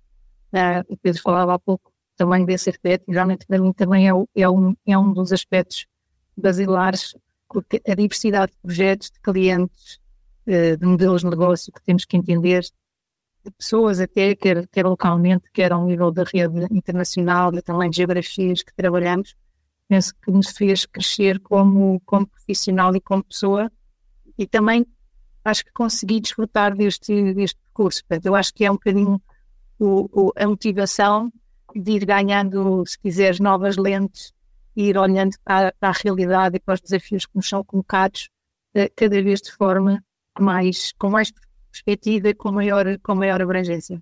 Uh, 0.51 0.93
o 0.93 0.97
Pedro 0.97 1.21
falava 1.21 1.53
há 1.53 1.59
pouco 1.59 1.91
também 2.19 2.43
desse 2.43 2.69
e 2.69 2.99
realmente 3.07 3.45
para 3.47 3.57
mim 3.57 3.71
também 3.71 4.09
é, 4.09 4.11
é, 4.35 4.49
um, 4.49 4.75
é 4.85 4.97
um 4.97 5.13
dos 5.13 5.31
aspectos 5.31 5.87
basilares, 6.35 7.15
porque 7.47 7.81
a 7.87 7.95
diversidade 7.95 8.51
de 8.51 8.57
projetos, 8.57 9.09
de 9.09 9.19
clientes, 9.21 9.99
uh, 10.45 10.77
de 10.77 10.85
modelos 10.85 11.21
de 11.21 11.29
negócio 11.29 11.71
que 11.71 11.81
temos 11.81 12.03
que 12.03 12.17
entender, 12.17 12.61
de 12.61 13.51
pessoas 13.57 14.01
até, 14.01 14.35
quer, 14.35 14.67
quer 14.67 14.85
localmente, 14.85 15.49
quer 15.53 15.71
ao 15.71 15.85
nível 15.85 16.11
da 16.11 16.23
rede 16.23 16.67
internacional, 16.71 17.53
também 17.61 17.89
de 17.89 17.95
geografias 17.95 18.63
que 18.63 18.73
trabalhamos, 18.73 19.33
penso 19.87 20.13
que 20.21 20.29
nos 20.29 20.49
fez 20.49 20.85
crescer 20.85 21.39
como, 21.39 22.01
como 22.05 22.27
profissional 22.27 22.93
e 22.93 22.99
como 22.99 23.23
pessoa, 23.23 23.71
e 24.37 24.45
também 24.45 24.85
acho 25.45 25.63
que 25.63 25.71
consegui 25.71 26.19
desfrutar 26.19 26.75
deste, 26.75 27.33
deste 27.33 27.57
percurso. 27.61 28.03
Portanto, 28.05 28.25
eu 28.25 28.35
acho 28.35 28.53
que 28.53 28.65
é 28.65 28.69
um 28.69 28.75
bocadinho 28.75 29.21
o, 29.79 30.09
o, 30.11 30.33
a 30.35 30.45
motivação 30.45 31.31
de 31.75 31.91
ir 31.91 32.05
ganhando, 32.05 32.83
se 32.85 32.97
quiseres, 32.99 33.39
novas 33.39 33.77
lentes 33.77 34.33
e 34.75 34.89
ir 34.89 34.97
olhando 34.97 35.35
para, 35.43 35.73
para, 35.79 35.89
a 35.89 35.93
realidade 36.03 36.57
e 36.57 36.59
para 36.59 36.75
os 36.75 36.81
desafios 36.81 37.25
que 37.25 37.35
nos 37.35 37.47
são 37.47 37.63
colocados 37.63 38.29
uh, 38.75 38.89
cada 38.95 39.21
vez 39.21 39.41
de 39.41 39.51
forma 39.51 40.03
mais, 40.39 40.93
com 40.93 41.09
mais 41.09 41.31
perspectiva 41.71 42.29
e 42.29 42.33
com 42.33 42.51
maior, 42.51 42.97
com 42.99 43.15
maior 43.15 43.41
abrangência. 43.41 44.01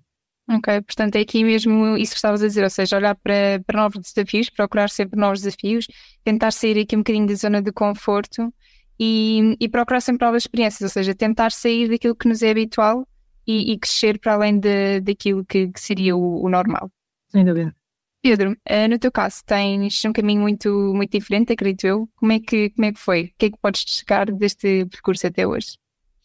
Ok, 0.50 0.80
portanto 0.80 1.16
é 1.16 1.20
aqui 1.20 1.44
mesmo 1.44 1.96
isso 1.98 2.12
que 2.12 2.18
estavas 2.18 2.42
a 2.42 2.46
dizer, 2.46 2.64
ou 2.64 2.70
seja, 2.70 2.96
olhar 2.96 3.14
para, 3.16 3.62
para 3.66 3.82
novos 3.82 4.00
desafios, 4.00 4.48
procurar 4.48 4.88
sempre 4.88 5.20
novos 5.20 5.42
desafios, 5.42 5.86
tentar 6.24 6.52
sair 6.52 6.80
aqui 6.80 6.96
um 6.96 7.00
bocadinho 7.00 7.26
da 7.26 7.34
zona 7.34 7.60
de 7.60 7.70
conforto 7.70 8.52
e, 8.98 9.56
e 9.60 9.68
procurar 9.68 10.00
sempre 10.00 10.24
novas 10.24 10.44
experiências, 10.44 10.80
ou 10.80 10.88
seja, 10.88 11.14
tentar 11.14 11.52
sair 11.52 11.88
daquilo 11.90 12.16
que 12.16 12.26
nos 12.26 12.42
é 12.42 12.50
habitual 12.50 13.06
e, 13.46 13.72
e 13.72 13.78
crescer 13.78 14.18
para 14.18 14.34
além 14.34 14.58
de, 14.58 15.00
daquilo 15.00 15.44
que, 15.44 15.68
que 15.68 15.80
seria 15.80 16.16
o, 16.16 16.44
o, 16.44 16.48
normal. 16.48 16.90
Sem 17.28 17.44
dúvida. 17.44 17.74
Pedro, 18.20 18.52
uh, 18.52 18.88
no 18.88 18.98
teu 18.98 19.12
caso, 19.12 19.42
tens 19.46 20.04
um 20.04 20.12
caminho 20.12 20.40
muito, 20.40 20.68
muito 20.94 21.12
diferente, 21.12 21.52
acredito 21.52 21.86
eu. 21.86 22.08
Como 22.16 22.32
é, 22.32 22.40
que, 22.40 22.70
como 22.70 22.86
é 22.86 22.92
que 22.92 22.98
foi? 22.98 23.24
O 23.24 23.32
que 23.38 23.46
é 23.46 23.50
que 23.50 23.58
podes 23.58 23.84
destacar 23.84 24.32
deste 24.34 24.86
percurso 24.86 25.26
até 25.26 25.46
hoje? 25.46 25.78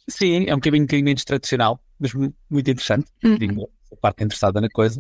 Sim, 0.08 0.46
é 0.48 0.56
um 0.56 0.60
caminho 0.60 0.84
um 0.84 0.86
bocadinho 0.88 1.06
menos 1.06 1.24
tradicional, 1.24 1.80
mas 2.00 2.14
muito 2.14 2.36
interessante. 2.72 3.08
Uhum. 3.24 3.68
a 3.92 3.96
parte 3.98 4.24
interessada 4.24 4.60
na 4.60 4.70
coisa. 4.70 5.00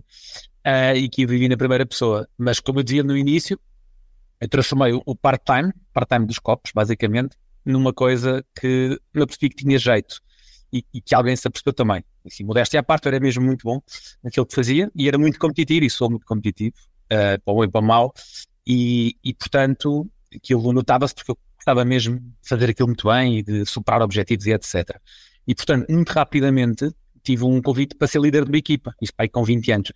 Uh, 0.65 0.95
e 0.95 1.10
que 1.10 1.24
eu 1.24 1.27
vivi 1.27 1.50
na 1.50 1.57
primeira 1.57 1.86
pessoa. 1.86 2.27
Mas 2.38 2.60
como 2.60 2.79
eu 2.79 2.83
dizia 2.83 3.03
no 3.03 3.17
início, 3.17 3.60
eu 4.39 4.48
transformei 4.48 4.93
o 4.93 5.15
part-time, 5.15 5.74
part-time 5.91 6.25
dos 6.25 6.38
copos, 6.38 6.72
basicamente, 6.74 7.36
numa 7.65 7.91
coisa 7.91 8.45
que 8.60 9.00
eu 9.13 9.25
percebi 9.25 9.50
que 9.50 9.63
tinha 9.63 9.79
jeito. 9.79 10.22
E, 10.74 10.84
e, 10.92 11.00
que 11.00 11.13
alguém 11.13 11.36
se 11.36 11.48
apercebeu 11.48 11.74
também. 11.74 12.03
Assim, 12.25 12.44
modéstia 12.44 12.80
à 12.80 12.84
parte, 12.84 13.06
eu 13.06 13.12
era 13.12 13.20
mesmo 13.20 13.44
muito 13.44 13.63
bom 13.63 13.80
naquilo 14.24 14.46
que 14.46 14.56
fazia 14.56 14.92
e 14.96 15.08
era 15.08 15.20
muito 15.20 15.38
competitivo 15.38 15.86
e 15.86 15.89
sou 15.89 16.10
muito 16.10 16.25
competitivo, 16.25 16.75
uh, 17.06 17.39
para 17.44 17.53
bom 17.53 17.63
e 17.63 17.70
para 17.70 17.82
mal, 17.82 18.12
e, 18.65 19.15
e 19.24 19.34
portanto 19.34 20.10
aquilo 20.36 20.74
notava-se 20.74 21.13
porque 21.13 21.32
eu 21.32 21.38
gostava 21.56 21.86
mesmo 21.86 22.20
de 22.20 22.50
fazer 22.50 22.70
aquilo 22.72 22.88
muito 22.88 23.08
bem 23.08 23.38
e 23.38 23.44
de 23.44 23.65
superar 23.65 24.01
objetivos 24.01 24.48
e 24.48 24.51
etc. 24.51 25.00
E 25.48 25.53
portanto, 25.53 25.89
muito 25.89 26.10
rapidamente 26.10 26.92
tive 27.24 27.46
um 27.46 27.62
convite 27.62 27.96
para 27.96 28.08
ser 28.08 28.20
líder 28.20 28.44
de 28.44 28.51
uma 28.51 28.58
equipa, 28.58 28.94
isto 29.01 29.13
aí 29.18 29.30
com 29.30 29.44
20 29.44 29.72
anos. 29.72 29.94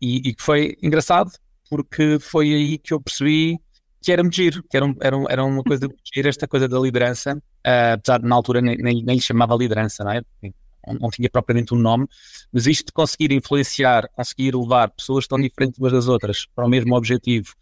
E, 0.00 0.30
e 0.30 0.34
foi 0.38 0.76
engraçado, 0.82 1.32
porque 1.68 2.18
foi 2.20 2.54
aí 2.54 2.78
que 2.78 2.94
eu 2.94 3.00
percebi 3.00 3.58
que 4.02 4.12
era 4.12 4.22
muito 4.22 4.36
giro, 4.36 4.62
que 4.68 4.76
era, 4.76 4.84
um, 4.84 4.94
era, 5.00 5.16
um, 5.16 5.26
era 5.28 5.44
uma 5.44 5.62
coisa 5.62 5.86
muito 5.86 6.02
giro, 6.12 6.28
esta 6.28 6.48
coisa 6.48 6.68
da 6.68 6.78
liderança, 6.78 7.34
uh, 7.36 7.94
apesar 7.94 8.18
de 8.18 8.26
na 8.26 8.34
altura 8.34 8.60
nem, 8.60 8.76
nem, 8.76 9.02
nem 9.02 9.16
lhe 9.16 9.22
chamava 9.22 9.54
liderança, 9.54 10.02
não 10.04 10.12
é? 10.12 10.22
Não, 10.86 10.94
não, 11.00 11.10
tinha 11.10 11.30
propriamente 11.30 11.72
um 11.72 11.78
nome, 11.78 12.06
mas 12.52 12.66
isto 12.66 12.86
de 12.86 12.92
conseguir 12.92 13.32
influenciar, 13.32 14.08
conseguir 14.08 14.54
levar 14.56 14.90
pessoas 14.90 15.26
tão 15.26 15.40
diferentes 15.40 15.78
umas 15.78 15.92
das 15.92 16.08
outras 16.08 16.46
para 16.54 16.66
o 16.66 16.68
mesmo 16.68 16.96
objetivo, 16.96 17.54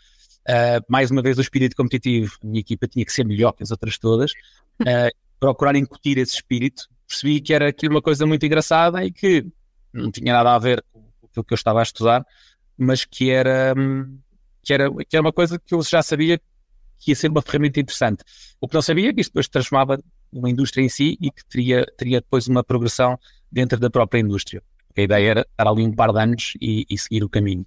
uh, 0.48 0.84
mais 0.88 1.10
uma 1.10 1.20
vez 1.20 1.36
o 1.36 1.42
espírito 1.42 1.76
competitivo, 1.76 2.32
a 2.42 2.46
minha 2.46 2.60
equipa 2.60 2.88
tinha 2.88 3.04
que 3.04 3.12
ser 3.12 3.24
melhor 3.24 3.52
que 3.52 3.62
as 3.62 3.70
outras 3.70 3.98
todas, 3.98 4.32
uh, 4.80 5.14
procurar 5.38 5.76
incutir 5.76 6.18
esse 6.18 6.34
espírito, 6.34 6.88
percebi 7.06 7.40
que 7.40 7.52
era 7.52 7.68
aquilo 7.68 7.94
uma 7.94 8.02
coisa 8.02 8.26
muito 8.26 8.44
engraçada 8.46 9.04
e 9.04 9.10
que 9.10 9.44
não 9.92 10.10
tinha 10.10 10.32
nada 10.32 10.54
a 10.54 10.58
ver 10.58 10.82
com 10.92 11.00
aquilo 11.26 11.44
que 11.44 11.52
eu 11.52 11.56
estava 11.56 11.80
a 11.80 11.82
estudar, 11.82 12.24
mas 12.78 13.04
que 13.04 13.30
era, 13.30 13.74
que 14.62 14.72
era, 14.72 14.90
que 14.90 15.16
era 15.16 15.22
uma 15.22 15.32
coisa 15.32 15.58
que 15.58 15.74
eu 15.74 15.82
já 15.82 16.02
sabia 16.02 16.40
que 16.98 17.10
ia 17.10 17.16
ser 17.16 17.30
uma 17.30 17.42
ferramenta 17.42 17.80
interessante. 17.80 18.22
O 18.60 18.68
que 18.68 18.74
não 18.74 18.82
sabia 18.82 19.08
é 19.08 19.12
que 19.12 19.20
isto 19.20 19.30
depois 19.30 19.48
transformava 19.48 19.98
numa 20.30 20.50
indústria 20.50 20.84
em 20.84 20.88
si 20.88 21.16
e 21.20 21.30
que 21.30 21.44
teria, 21.46 21.86
teria 21.96 22.20
depois 22.20 22.46
uma 22.46 22.62
progressão 22.62 23.18
dentro 23.50 23.80
da 23.80 23.90
própria 23.90 24.20
indústria. 24.20 24.62
A 24.96 25.00
ideia 25.00 25.30
era 25.30 25.40
estar 25.40 25.66
ali 25.66 25.82
um 25.82 25.92
par 25.92 26.12
de 26.12 26.20
anos 26.20 26.52
e, 26.60 26.84
e 26.88 26.98
seguir 26.98 27.24
o 27.24 27.28
caminho. 27.28 27.66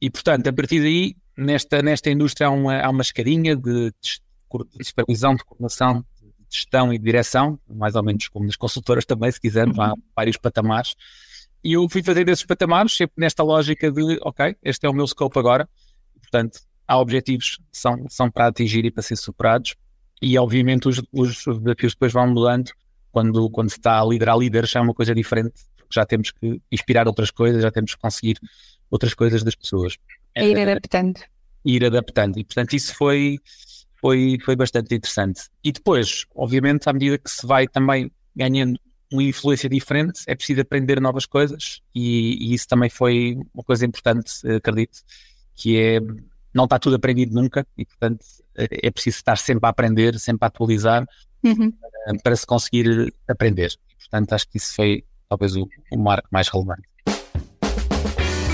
E, 0.00 0.10
portanto, 0.10 0.48
a 0.48 0.52
partir 0.52 0.80
daí, 0.80 1.16
nesta, 1.36 1.80
nesta 1.80 2.10
indústria 2.10 2.48
há 2.48 2.50
uma, 2.50 2.80
há 2.80 2.90
uma 2.90 3.02
escadinha 3.02 3.54
de, 3.54 3.92
de 4.02 4.84
supervisão, 4.84 5.36
de 5.36 5.44
coordenação, 5.44 6.04
de 6.20 6.56
gestão 6.56 6.92
e 6.92 6.98
de 6.98 7.04
direção, 7.04 7.58
mais 7.68 7.94
ou 7.94 8.02
menos 8.02 8.28
como 8.28 8.44
nas 8.44 8.56
consultoras 8.56 9.04
também, 9.04 9.30
se 9.30 9.40
quisermos, 9.40 9.78
há 9.78 9.94
vários 10.14 10.36
patamares. 10.36 10.94
E 11.62 11.74
eu 11.74 11.88
fui 11.88 12.02
fazer 12.02 12.28
esses 12.28 12.44
patamares, 12.44 12.96
sempre 12.96 13.14
nesta 13.16 13.44
lógica 13.44 13.90
de, 13.90 14.18
ok, 14.22 14.56
este 14.62 14.84
é 14.84 14.90
o 14.90 14.92
meu 14.92 15.06
scope 15.06 15.38
agora, 15.38 15.68
portanto, 16.32 16.60
há 16.88 16.98
objetivos 16.98 17.56
que 17.56 17.78
são, 17.78 18.06
são 18.08 18.30
para 18.30 18.46
atingir 18.46 18.84
e 18.86 18.90
para 18.90 19.02
ser 19.02 19.16
superados, 19.16 19.74
e 20.20 20.38
obviamente 20.38 20.88
os, 20.88 21.02
os 21.12 21.44
desafios 21.44 21.92
depois 21.92 22.12
vão 22.12 22.26
mudando 22.26 22.70
quando, 23.10 23.50
quando 23.50 23.68
se 23.68 23.76
está 23.76 24.00
a 24.00 24.04
liderar 24.04 24.38
líderes, 24.38 24.70
já 24.70 24.80
é 24.80 24.82
uma 24.82 24.94
coisa 24.94 25.14
diferente, 25.14 25.52
porque 25.76 25.94
já 25.94 26.06
temos 26.06 26.30
que 26.30 26.60
inspirar 26.70 27.06
outras 27.06 27.30
coisas, 27.30 27.62
já 27.62 27.70
temos 27.70 27.94
que 27.94 28.00
conseguir 28.00 28.38
outras 28.90 29.12
coisas 29.12 29.42
das 29.42 29.54
pessoas. 29.54 29.98
É 30.34 30.48
ir 30.48 30.58
adaptando. 30.58 31.20
Ir 31.64 31.84
adaptando, 31.84 32.38
e 32.38 32.44
portanto 32.44 32.72
isso 32.72 32.94
foi, 32.94 33.38
foi, 34.00 34.38
foi 34.42 34.56
bastante 34.56 34.94
interessante. 34.94 35.42
E 35.62 35.70
depois, 35.70 36.24
obviamente, 36.34 36.88
à 36.88 36.92
medida 36.92 37.18
que 37.18 37.30
se 37.30 37.46
vai 37.46 37.68
também 37.68 38.10
ganhando 38.34 38.80
uma 39.12 39.22
influência 39.22 39.68
diferente, 39.68 40.22
é 40.26 40.34
preciso 40.34 40.62
aprender 40.62 40.98
novas 40.98 41.26
coisas 41.26 41.82
e, 41.94 42.38
e, 42.40 42.54
isso 42.54 42.66
também 42.66 42.88
foi 42.88 43.36
uma 43.52 43.62
coisa 43.62 43.84
importante, 43.84 44.32
acredito, 44.48 45.00
que 45.54 45.78
é 45.78 46.00
não 46.54 46.64
está 46.64 46.78
tudo 46.78 46.96
aprendido 46.96 47.34
nunca 47.34 47.66
e, 47.76 47.84
portanto, 47.86 48.24
é 48.54 48.90
preciso 48.90 49.16
estar 49.16 49.38
sempre 49.38 49.66
a 49.66 49.70
aprender, 49.70 50.18
sempre 50.18 50.44
a 50.44 50.48
atualizar 50.48 51.06
uhum. 51.42 51.72
para, 51.72 52.18
para, 52.22 52.36
se 52.36 52.46
conseguir 52.46 53.10
aprender. 53.26 53.72
E, 53.90 53.96
portanto, 53.96 54.34
acho 54.34 54.46
que 54.48 54.58
isso 54.58 54.74
foi 54.74 55.02
talvez 55.28 55.56
o, 55.56 55.66
o 55.90 55.98
marco 55.98 56.28
mais 56.30 56.48
relevante. 56.48 56.82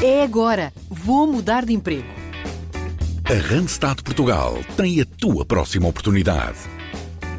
É 0.02 0.22
agora, 0.22 0.72
vou 0.88 1.26
mudar 1.26 1.66
de 1.66 1.72
emprego. 1.72 2.06
A 3.24 3.34
Randstad 3.34 4.00
Portugal 4.02 4.54
tem 4.76 5.00
a 5.00 5.04
tua 5.04 5.44
próxima 5.44 5.88
oportunidade. 5.88 6.56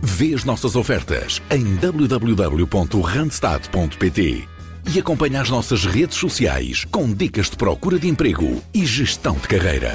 Vê 0.01 0.33
as 0.33 0.43
nossas 0.43 0.75
ofertas 0.75 1.41
em 1.49 1.77
www.randstad.pt 1.77 4.58
e 4.93 4.99
acompanha 4.99 5.41
as 5.41 5.49
nossas 5.49 5.85
redes 5.85 6.17
sociais 6.17 6.85
com 6.85 7.13
dicas 7.13 7.49
de 7.49 7.55
procura 7.55 7.99
de 7.99 8.07
emprego 8.07 8.61
e 8.73 8.85
gestão 8.85 9.35
de 9.35 9.47
carreira. 9.47 9.91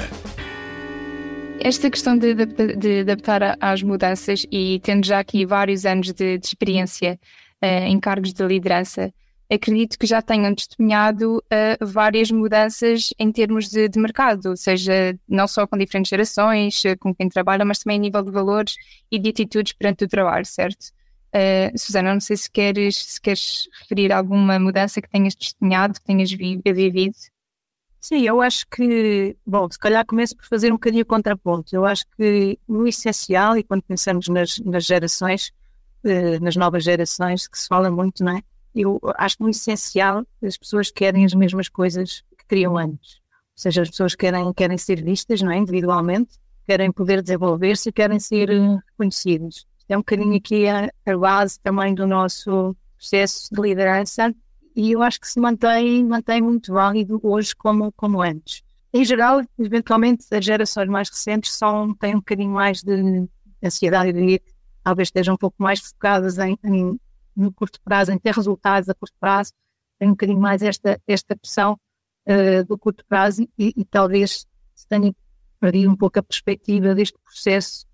Esta 1.59 1.89
questão 1.89 2.17
de, 2.17 2.35
de, 2.35 2.75
de 2.75 2.99
adaptar 2.99 3.57
às 3.59 3.81
mudanças 3.81 4.45
e 4.51 4.79
tendo 4.83 5.05
já 5.05 5.19
aqui 5.19 5.45
vários 5.45 5.85
anos 5.85 6.13
de, 6.13 6.37
de 6.37 6.45
experiência 6.45 7.19
uh, 7.63 7.65
em 7.87 7.99
cargos 7.99 8.33
de 8.33 8.45
liderança, 8.45 9.11
acredito 9.51 9.97
que 9.97 10.05
já 10.05 10.21
tenham 10.21 10.53
testemunhado 10.53 11.37
uh, 11.37 11.85
várias 11.85 12.29
mudanças 12.29 13.09
em 13.17 13.31
termos 13.31 13.69
de, 13.69 13.87
de, 13.87 13.99
mercado, 13.99 14.55
seja 14.55 15.17
não 15.27 15.47
só 15.47 15.65
com 15.65 15.77
diferentes 15.77 16.09
gerações, 16.09 16.83
uh, 16.85 16.97
com 16.99 17.13
quem 17.13 17.29
trabalha, 17.29 17.65
mas 17.65 17.79
também 17.79 17.97
a 17.97 18.01
nível 18.01 18.21
de 18.21 18.31
valores 18.31 18.75
e 19.11 19.17
de 19.17 19.29
atitudes 19.29 19.73
perante 19.73 20.05
o 20.05 20.07
trabalho, 20.07 20.45
certo? 20.45 20.87
Uh, 21.35 21.77
Susana, 21.77 22.13
não 22.13 22.21
sei 22.21 22.37
se 22.37 22.49
queres, 22.49 22.95
se 22.95 23.19
queres 23.19 23.67
referir 23.81 24.13
alguma 24.13 24.57
mudança 24.57 25.01
que 25.01 25.09
tenhas 25.09 25.35
testemunhado, 25.35 25.95
que 25.95 26.05
tenhas 26.05 26.31
vi, 26.31 26.61
vivido. 26.63 27.15
Sim, 27.99 28.21
eu 28.21 28.41
acho 28.41 28.65
que, 28.69 29.35
bom, 29.45 29.69
se 29.69 29.77
calhar 29.77 30.05
começo 30.05 30.35
por 30.37 30.45
fazer 30.45 30.71
um 30.71 30.75
bocadinho 30.75 31.05
contraponto. 31.05 31.75
Eu 31.75 31.83
acho 31.85 32.05
que 32.15 32.57
no 32.67 32.87
essencial, 32.87 33.57
e 33.57 33.63
quando 33.63 33.81
pensamos 33.81 34.29
nas, 34.29 34.59
nas 34.59 34.85
gerações, 34.85 35.51
nas 36.39 36.55
novas 36.55 36.83
gerações, 36.83 37.47
que 37.47 37.57
se 37.57 37.67
fala 37.67 37.89
muito, 37.89 38.23
não 38.23 38.37
é? 38.37 38.43
eu 38.75 38.99
acho 39.17 39.37
muito 39.39 39.55
essencial 39.55 40.25
as 40.43 40.57
pessoas 40.57 40.91
querem 40.91 41.23
as 41.25 41.33
mesmas 41.33 41.69
coisas 41.69 42.23
que 42.37 42.45
queriam 42.47 42.77
antes. 42.77 43.15
Ou 43.15 43.61
seja, 43.61 43.81
as 43.81 43.89
pessoas 43.89 44.15
querem, 44.15 44.53
querem 44.53 44.77
ser 44.77 45.01
vistas 45.01 45.41
não 45.41 45.51
é? 45.51 45.57
individualmente, 45.57 46.37
querem 46.65 46.91
poder 46.91 47.21
desenvolver-se 47.21 47.89
e 47.89 47.93
querem 47.93 48.19
ser 48.19 48.49
eh, 48.49 48.77
reconhecidas. 48.91 49.65
É 49.87 49.95
um 49.95 50.01
bocadinho 50.01 50.35
aqui 50.35 50.67
a, 50.67 50.91
a, 51.05 51.17
base 51.17 51.59
também 51.59 51.93
do 51.93 52.07
nosso 52.07 52.75
processo 52.97 53.49
de 53.53 53.61
liderança 53.61 54.33
e 54.75 54.91
eu 54.91 55.01
acho 55.01 55.19
que 55.19 55.27
se 55.27 55.39
mantém, 55.39 56.03
mantém 56.03 56.41
muito 56.41 56.73
válido 56.73 57.19
hoje 57.23 57.55
como, 57.55 57.91
como 57.93 58.21
antes. 58.21 58.63
Em 58.93 59.03
geral, 59.05 59.41
eventualmente, 59.59 60.25
as 60.31 60.43
gerações 60.43 60.89
mais 60.89 61.09
recentes 61.09 61.51
são, 61.51 61.93
têm 61.95 62.15
um 62.15 62.19
bocadinho 62.19 62.51
mais 62.51 62.81
de 62.81 63.27
ansiedade, 63.63 64.17
e 64.17 64.41
talvez 64.83 65.07
estejam 65.07 65.35
um 65.35 65.37
pouco 65.37 65.61
mais 65.61 65.79
focadas 65.79 66.37
em, 66.39 66.57
em 66.63 66.99
no 67.35 67.51
curto 67.51 67.79
prazo, 67.81 68.11
em 68.11 68.17
ter 68.17 68.33
resultados 68.33 68.87
a 68.87 68.93
curto 68.93 69.15
prazo, 69.19 69.51
tem 69.99 70.07
um 70.07 70.11
bocadinho 70.11 70.39
mais 70.39 70.61
esta, 70.61 70.99
esta 71.05 71.35
pressão 71.35 71.77
uh, 72.25 72.63
do 72.65 72.77
curto 72.77 73.05
prazo 73.05 73.43
e, 73.57 73.73
e, 73.75 73.85
talvez 73.85 74.45
se 74.73 74.87
tenha 74.87 75.13
perdido 75.59 75.91
um 75.91 75.95
pouco 75.95 76.19
a 76.19 76.23
perspectiva 76.23 76.95
deste 76.95 77.17
processo 77.23 77.84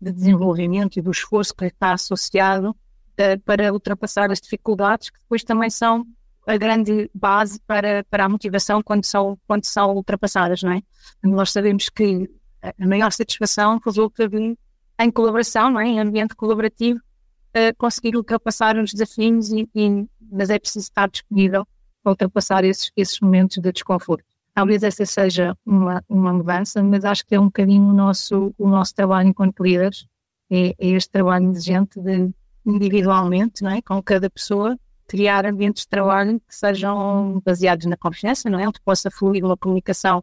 de 0.00 0.12
desenvolvimento 0.12 0.98
e 0.98 1.02
do 1.02 1.10
esforço 1.10 1.54
que 1.54 1.66
está 1.66 1.92
associado 1.92 2.70
uh, 2.70 3.40
para 3.44 3.72
ultrapassar 3.72 4.30
as 4.30 4.40
dificuldades, 4.40 5.10
que 5.10 5.18
depois 5.20 5.44
também 5.44 5.70
são 5.70 6.06
a 6.46 6.56
grande 6.56 7.10
base 7.14 7.60
para, 7.66 8.04
para 8.10 8.24
a 8.24 8.28
motivação 8.28 8.82
quando 8.82 9.04
são, 9.04 9.38
quando 9.46 9.64
são 9.64 9.94
ultrapassadas, 9.94 10.62
não 10.62 10.72
é? 10.72 10.82
Nós 11.22 11.52
sabemos 11.52 11.88
que 11.88 12.28
a 12.62 12.86
maior 12.86 13.10
satisfação 13.12 13.80
resulta 13.84 14.28
de, 14.28 14.56
em 14.98 15.10
colaboração, 15.10 15.70
não 15.70 15.80
é? 15.80 15.86
em 15.86 16.00
ambiente 16.00 16.34
colaborativo, 16.34 16.98
uh, 16.98 17.76
conseguir 17.78 18.16
ultrapassar 18.16 18.76
os 18.76 18.92
desafios, 18.92 19.50
e, 19.50 19.68
e, 19.74 20.06
mas 20.30 20.50
é 20.50 20.58
preciso 20.58 20.84
estar 20.84 21.08
disponível 21.08 21.66
para 22.02 22.12
ultrapassar 22.12 22.64
esses, 22.64 22.90
esses 22.96 23.20
momentos 23.20 23.58
de 23.58 23.72
desconforto. 23.72 24.24
Talvez 24.54 24.82
essa 24.82 25.06
seja 25.06 25.56
uma, 25.64 26.02
uma 26.08 26.32
mudança, 26.32 26.82
mas 26.82 27.04
acho 27.04 27.24
que 27.24 27.34
é 27.34 27.40
um 27.40 27.46
bocadinho 27.46 27.88
o 27.88 27.92
nosso, 27.92 28.54
o 28.58 28.68
nosso 28.68 28.94
trabalho 28.94 29.28
enquanto 29.28 29.62
líderes, 29.62 30.06
é, 30.50 30.70
é 30.70 30.88
este 30.88 31.10
trabalho 31.10 31.50
exigente 31.50 32.00
de 32.00 32.30
individualmente, 32.66 33.62
não 33.62 33.70
é? 33.70 33.80
com 33.80 34.02
cada 34.02 34.28
pessoa, 34.28 34.76
criar 35.06 35.46
ambientes 35.46 35.82
de 35.82 35.88
trabalho 35.88 36.40
que 36.40 36.54
sejam 36.54 37.40
baseados 37.44 37.86
na 37.86 37.96
confiança, 37.96 38.50
não 38.50 38.58
é? 38.58 38.68
Onde 38.68 38.80
possa 38.80 39.10
fluir 39.10 39.44
uma 39.44 39.56
comunicação 39.56 40.22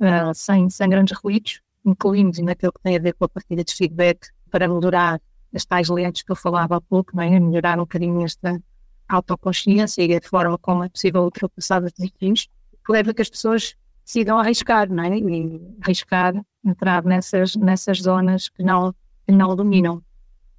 uh, 0.00 0.34
sem, 0.34 0.68
sem 0.70 0.88
grandes 0.88 1.16
ruídos, 1.18 1.60
incluindo 1.84 2.42
naquilo 2.42 2.72
que 2.72 2.82
tem 2.82 2.96
a 2.96 3.00
ver 3.00 3.14
com 3.14 3.24
a 3.24 3.28
partilha 3.28 3.64
de 3.64 3.74
feedback 3.74 4.28
para 4.50 4.68
melhorar 4.68 5.20
as 5.54 5.64
tais 5.64 5.88
lentes 5.88 6.22
que 6.22 6.30
eu 6.30 6.36
falava 6.36 6.76
há 6.76 6.80
pouco, 6.80 7.16
não 7.16 7.22
é? 7.22 7.40
melhorar 7.40 7.78
um 7.78 7.82
bocadinho 7.82 8.24
esta 8.24 8.60
autoconsciência 9.08 10.02
e 10.02 10.16
a 10.16 10.20
forma 10.22 10.56
como 10.58 10.84
é 10.84 10.88
possível 10.88 11.22
ultrapassar 11.22 11.82
os 11.82 11.92
desafios, 11.92 12.48
que 12.84 12.92
leva 12.92 13.14
que 13.14 13.22
as 13.22 13.30
pessoas 13.30 13.74
decidam 14.04 14.38
arriscar, 14.38 14.90
não 14.90 15.04
é? 15.04 15.18
E 15.18 15.60
arriscar 15.80 16.34
entrar 16.64 17.04
nessas, 17.04 17.56
nessas 17.56 17.98
zonas 17.98 18.48
que 18.48 18.62
não, 18.62 18.94
que 19.26 19.32
não 19.32 19.54
dominam. 19.56 19.96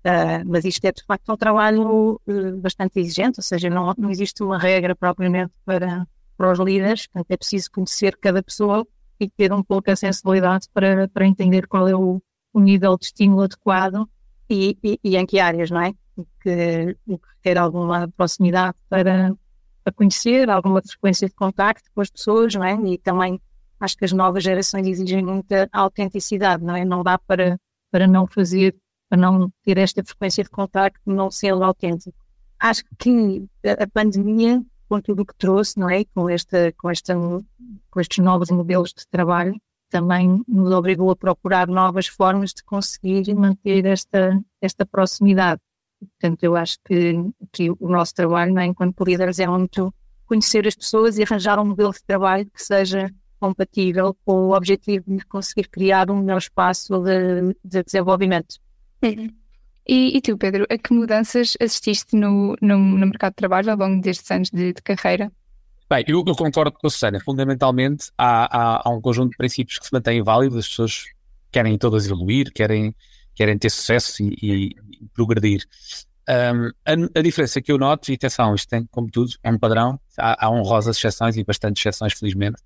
Uh, 0.06 0.44
mas 0.46 0.65
isto 0.65 0.84
é 0.84 0.92
de 0.92 1.03
facto 1.06 1.32
um 1.32 1.38
trabalho 1.38 2.20
uh, 2.27 2.58
bastante 2.58 3.00
exigente, 3.00 3.39
ou 3.39 3.44
seja, 3.44 3.70
não, 3.70 3.94
não 3.98 4.10
existe 4.10 4.44
uma 4.44 4.58
regra 4.58 4.94
propriamente 4.96 5.53
para, 5.63 6.06
para 6.36 6.51
os 6.51 6.60
líderes, 6.60 7.08
portanto 7.08 7.32
é 7.32 7.38
preciso 7.38 7.72
conhecer 7.72 8.18
cada 8.18 8.44
pessoa 8.44 8.86
e 9.18 9.30
ter 9.30 9.53
um 9.53 9.63
pouco 9.63 9.89
a 9.89 9.96
sensibilidade 9.96 10.68
para, 10.74 11.08
para 11.08 11.25
entender 11.25 11.68
qual 11.68 11.88
é 11.88 11.96
o, 11.96 12.22
o 12.51 12.60
nível 12.60 12.98
de 12.98 13.06
estímulo 13.06 13.44
adequado 13.44 14.10
e, 14.50 14.77
e, 14.84 15.00
e, 15.01 15.15
em 15.15 15.25
que 15.25 15.39
áreas, 15.39 15.72
não 15.72 15.82
é? 15.82 15.94
que, 16.42 16.98
que 17.06 17.20
requer 17.36 17.58
alguma 17.58 18.08
proximidade 18.10 18.75
para, 18.89 19.34
para 19.83 19.93
conhecer, 19.93 20.49
alguma 20.49 20.81
frequência 20.81 21.27
de 21.27 21.35
contacto 21.35 21.89
com 21.93 22.01
as 22.01 22.09
pessoas, 22.09 22.55
não 22.55 22.63
é? 22.63 22.73
E 22.85 22.97
também 22.97 23.39
acho 23.79 23.97
que 23.97 24.05
as 24.05 24.11
novas 24.11 24.43
gerações 24.43 24.87
exigem 24.87 25.23
muita 25.23 25.69
autenticidade, 25.71 26.63
não 26.63 26.75
é? 26.75 26.85
Não 26.85 27.03
dá 27.03 27.17
para, 27.17 27.59
para 27.91 28.07
não 28.07 28.25
fazer, 28.25 28.75
para 29.09 29.19
não 29.19 29.51
ter 29.63 29.77
esta 29.77 30.03
frequência 30.03 30.43
de 30.43 30.49
contacto, 30.49 31.01
não 31.05 31.29
sendo 31.29 31.63
autêntico. 31.63 32.17
Acho 32.59 32.83
que 32.97 33.45
a 33.65 33.87
pandemia, 33.87 34.63
com 34.87 35.01
tudo 35.01 35.23
o 35.23 35.25
que 35.25 35.35
trouxe, 35.35 35.77
não 35.77 35.89
é? 35.89 36.05
Com, 36.05 36.29
esta, 36.29 36.71
com, 36.77 36.89
esta, 36.89 37.13
com 37.91 37.99
estes 37.99 38.23
novos 38.23 38.49
modelos 38.49 38.93
de 38.93 39.05
trabalho, 39.07 39.55
também 39.89 40.41
nos 40.47 40.71
obrigou 40.71 41.11
a 41.11 41.15
procurar 41.15 41.67
novas 41.67 42.07
formas 42.07 42.51
de 42.51 42.63
conseguir 42.63 43.31
manter 43.35 43.85
esta, 43.85 44.41
esta 44.61 44.85
proximidade. 44.85 45.61
Portanto, 46.03 46.43
eu 46.43 46.55
acho 46.55 46.77
que, 46.86 47.15
que 47.51 47.72
o 47.72 47.89
nosso 47.89 48.13
trabalho, 48.13 48.53
né, 48.53 48.65
enquanto 48.65 49.03
líderes, 49.03 49.39
é 49.39 49.48
muito 49.48 49.93
conhecer 50.25 50.67
as 50.67 50.75
pessoas 50.75 51.17
e 51.17 51.24
arranjar 51.24 51.60
um 51.60 51.65
modelo 51.65 51.91
de 51.91 52.03
trabalho 52.03 52.50
que 52.50 52.63
seja 52.63 53.13
compatível 53.39 54.15
com 54.25 54.48
o 54.48 54.55
objetivo 54.55 55.03
de 55.07 55.25
conseguir 55.25 55.67
criar 55.67 56.10
um 56.10 56.22
melhor 56.22 56.38
espaço 56.38 56.98
de, 57.00 57.55
de 57.63 57.83
desenvolvimento. 57.83 58.55
Uhum. 59.03 59.29
E, 59.86 60.17
e, 60.17 60.22
tu, 60.22 60.38
Pedro, 60.38 60.65
a 60.69 60.77
que 60.77 60.93
mudanças 60.93 61.57
assististe 61.60 62.15
no, 62.15 62.55
no, 62.62 62.77
no 62.77 63.05
mercado 63.05 63.31
de 63.31 63.38
trabalho 63.38 63.69
ao 63.69 63.77
longo 63.77 64.01
destes 64.01 64.31
anos 64.31 64.50
de, 64.50 64.72
de 64.72 64.81
carreira? 64.81 65.29
Bem, 65.89 66.05
eu, 66.07 66.24
eu, 66.25 66.36
concordo 66.36 66.72
com 66.72 66.88
a 66.88 66.89
Susana. 66.89 67.19
Fundamentalmente, 67.19 68.10
há, 68.17 68.45
há, 68.45 68.81
há, 68.86 68.89
um 68.89 69.01
conjunto 69.01 69.31
de 69.31 69.38
princípios 69.38 69.77
que 69.77 69.86
se 69.86 69.93
mantêm 69.93 70.24
válidos, 70.24 70.60
as 70.60 70.67
pessoas 70.69 71.03
querem 71.51 71.77
todas 71.77 72.05
evoluir, 72.05 72.51
querem, 72.53 72.95
querem 73.36 73.57
ter 73.57 73.69
sucesso 73.69 74.24
e, 74.24 74.38
e, 74.41 74.75
e 74.91 74.92
progredir. 75.13 75.65
Um, 76.29 76.67
a, 76.86 77.19
a, 77.19 77.22
diferença 77.22 77.62
que 77.62 77.72
eu 77.72 77.77
noto, 77.77 78.10
e 78.12 78.15
atenção, 78.15 78.55
isto 78.55 78.69
tem, 78.69 78.86
como 78.91 79.10
tudo, 79.12 79.31
é 79.43 79.51
um 79.51 79.60
padrão, 79.60 80.00
há, 80.17 80.45
há 80.45 80.50
honrosas 80.50 80.98
exceções 80.98 81.36
e 81.36 81.43
bastante 81.43 81.79
exceções, 81.79 82.13
felizmente, 82.13 82.62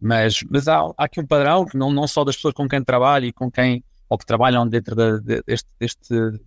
mas, 0.00 0.40
mas 0.50 0.66
há, 0.66 0.80
há, 0.80 1.04
aqui 1.04 1.20
um 1.20 1.26
padrão, 1.26 1.66
não, 1.74 1.92
não 1.92 2.06
só 2.06 2.24
das 2.24 2.36
pessoas 2.36 2.54
com 2.54 2.66
quem 2.66 2.82
trabalho 2.82 3.26
e 3.26 3.32
com 3.32 3.50
quem, 3.50 3.84
ou 4.08 4.16
que 4.16 4.24
trabalham 4.24 4.66
dentro 4.66 4.96
de, 4.96 5.20
de, 5.20 5.42
deste, 5.46 5.68
deste, 5.78 6.40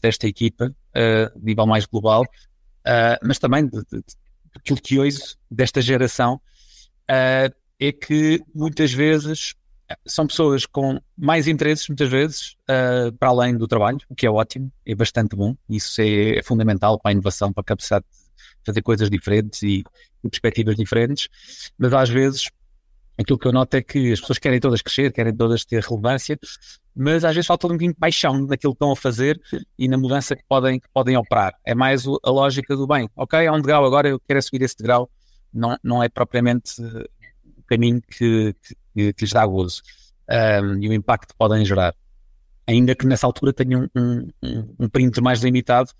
desta 0.00 0.26
equipa, 0.26 0.66
uh, 0.66 1.40
nível 1.40 1.66
mais 1.66 1.86
global, 1.86 2.22
uh, 2.22 3.18
mas 3.22 3.38
também 3.38 3.66
de, 3.66 3.78
de, 3.90 4.04
aquilo 4.54 4.80
que 4.80 4.98
ouço 4.98 5.38
desta 5.50 5.80
geração 5.80 6.34
uh, 6.34 7.54
é 7.80 7.92
que 7.92 8.42
muitas 8.54 8.92
vezes 8.92 9.54
são 10.06 10.26
pessoas 10.26 10.66
com 10.66 10.98
mais 11.16 11.46
interesses, 11.46 11.88
muitas 11.88 12.08
vezes, 12.08 12.56
uh, 12.70 13.12
para 13.18 13.28
além 13.28 13.56
do 13.56 13.66
trabalho, 13.66 13.98
o 14.08 14.14
que 14.14 14.26
é 14.26 14.30
ótimo, 14.30 14.72
é 14.86 14.94
bastante 14.94 15.36
bom. 15.36 15.54
Isso 15.68 16.00
é, 16.00 16.38
é 16.38 16.42
fundamental 16.42 16.98
para 16.98 17.10
a 17.10 17.12
inovação, 17.12 17.52
para 17.52 17.62
a 17.62 17.64
capacidade 17.64 18.04
de 18.10 18.64
fazer 18.64 18.82
coisas 18.82 19.10
diferentes 19.10 19.62
e, 19.62 19.84
e 20.22 20.28
perspectivas 20.28 20.76
diferentes. 20.76 21.28
Mas 21.78 21.92
às 21.92 22.08
vezes, 22.08 22.48
aquilo 23.18 23.38
que 23.38 23.46
eu 23.46 23.52
noto 23.52 23.74
é 23.76 23.82
que 23.82 24.12
as 24.12 24.20
pessoas 24.20 24.38
querem 24.38 24.60
todas 24.60 24.82
crescer, 24.82 25.12
querem 25.12 25.34
todas 25.34 25.64
ter 25.64 25.82
relevância, 25.82 26.38
mas 26.94 27.24
às 27.24 27.34
vezes 27.34 27.46
falta 27.46 27.66
um 27.66 27.70
bocadinho 27.70 27.92
de 27.92 27.98
paixão 27.98 28.46
naquilo 28.46 28.72
que 28.72 28.76
estão 28.76 28.92
a 28.92 28.96
fazer 28.96 29.40
e 29.78 29.88
na 29.88 29.98
mudança 29.98 30.36
que 30.36 30.44
podem, 30.48 30.80
que 30.80 30.88
podem 30.92 31.16
operar. 31.16 31.54
É 31.64 31.74
mais 31.74 32.06
a 32.06 32.30
lógica 32.30 32.76
do 32.76 32.86
bem, 32.86 33.08
ok, 33.16 33.46
há 33.46 33.52
um 33.52 33.60
degrau 33.60 33.84
agora, 33.84 34.08
eu 34.08 34.20
quero 34.20 34.40
subir 34.42 34.62
esse 34.62 34.76
degrau, 34.76 35.10
não, 35.52 35.76
não 35.82 36.02
é 36.02 36.08
propriamente 36.08 36.80
o 36.80 37.62
caminho 37.66 38.00
que, 38.00 38.54
que, 38.62 38.74
que 38.94 39.14
lhes 39.20 39.32
dá 39.32 39.44
gozo 39.46 39.82
um, 40.28 40.82
e 40.82 40.88
o 40.88 40.92
impacto 40.92 41.32
que 41.32 41.38
podem 41.38 41.64
gerar. 41.64 41.94
Ainda 42.66 42.94
que 42.94 43.06
nessa 43.06 43.26
altura 43.26 43.52
tenham 43.52 43.88
um, 43.94 44.28
um, 44.42 44.74
um 44.80 44.88
print 44.88 45.20
mais 45.20 45.42
limitado, 45.42 45.90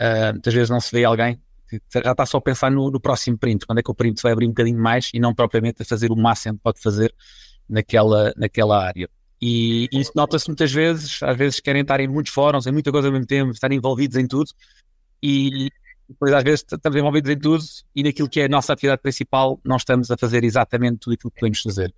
uh, 0.00 0.32
muitas 0.32 0.54
vezes 0.54 0.70
não 0.70 0.80
se 0.80 0.90
vê 0.90 1.04
alguém 1.04 1.38
que 1.68 1.80
já 1.92 2.12
está 2.12 2.26
só 2.26 2.38
a 2.38 2.40
pensar 2.40 2.70
no, 2.70 2.90
no, 2.90 3.00
próximo 3.00 3.36
print, 3.36 3.66
quando 3.66 3.78
é 3.78 3.82
que 3.82 3.90
o 3.90 3.94
print 3.94 4.22
vai 4.22 4.32
abrir 4.32 4.46
um 4.46 4.50
bocadinho 4.50 4.78
mais 4.78 5.10
e 5.12 5.18
não 5.18 5.34
propriamente 5.34 5.82
a 5.82 5.84
fazer 5.84 6.10
o 6.10 6.16
máximo 6.16 6.56
que 6.56 6.62
pode 6.62 6.80
fazer 6.80 7.14
naquela, 7.68 8.32
naquela 8.36 8.82
área. 8.82 9.08
E 9.40 9.88
isso 9.92 10.12
nota-se 10.14 10.48
muitas 10.48 10.72
vezes, 10.72 11.22
às 11.22 11.36
vezes 11.36 11.60
querem 11.60 11.82
estar 11.82 12.00
em 12.00 12.08
muitos 12.08 12.32
fóruns, 12.32 12.66
em 12.66 12.72
muita 12.72 12.90
coisa 12.92 13.08
ao 13.08 13.12
mesmo 13.12 13.26
tempo, 13.26 13.50
estar 13.50 13.70
envolvidos 13.72 14.16
em 14.16 14.26
tudo, 14.26 14.50
e 15.22 15.70
depois 16.08 16.32
às 16.32 16.42
vezes 16.42 16.64
estamos 16.70 16.96
envolvidos 16.96 17.30
em 17.30 17.38
tudo, 17.38 17.62
e 17.94 18.02
naquilo 18.02 18.28
que 18.28 18.40
é 18.40 18.44
a 18.44 18.48
nossa 18.48 18.72
atividade 18.72 19.02
principal, 19.02 19.60
não 19.64 19.76
estamos 19.76 20.10
a 20.10 20.16
fazer 20.16 20.44
exatamente 20.44 20.98
tudo 20.98 21.14
aquilo 21.14 21.30
que 21.30 21.40
podemos 21.40 21.60
fazer. 21.60 21.94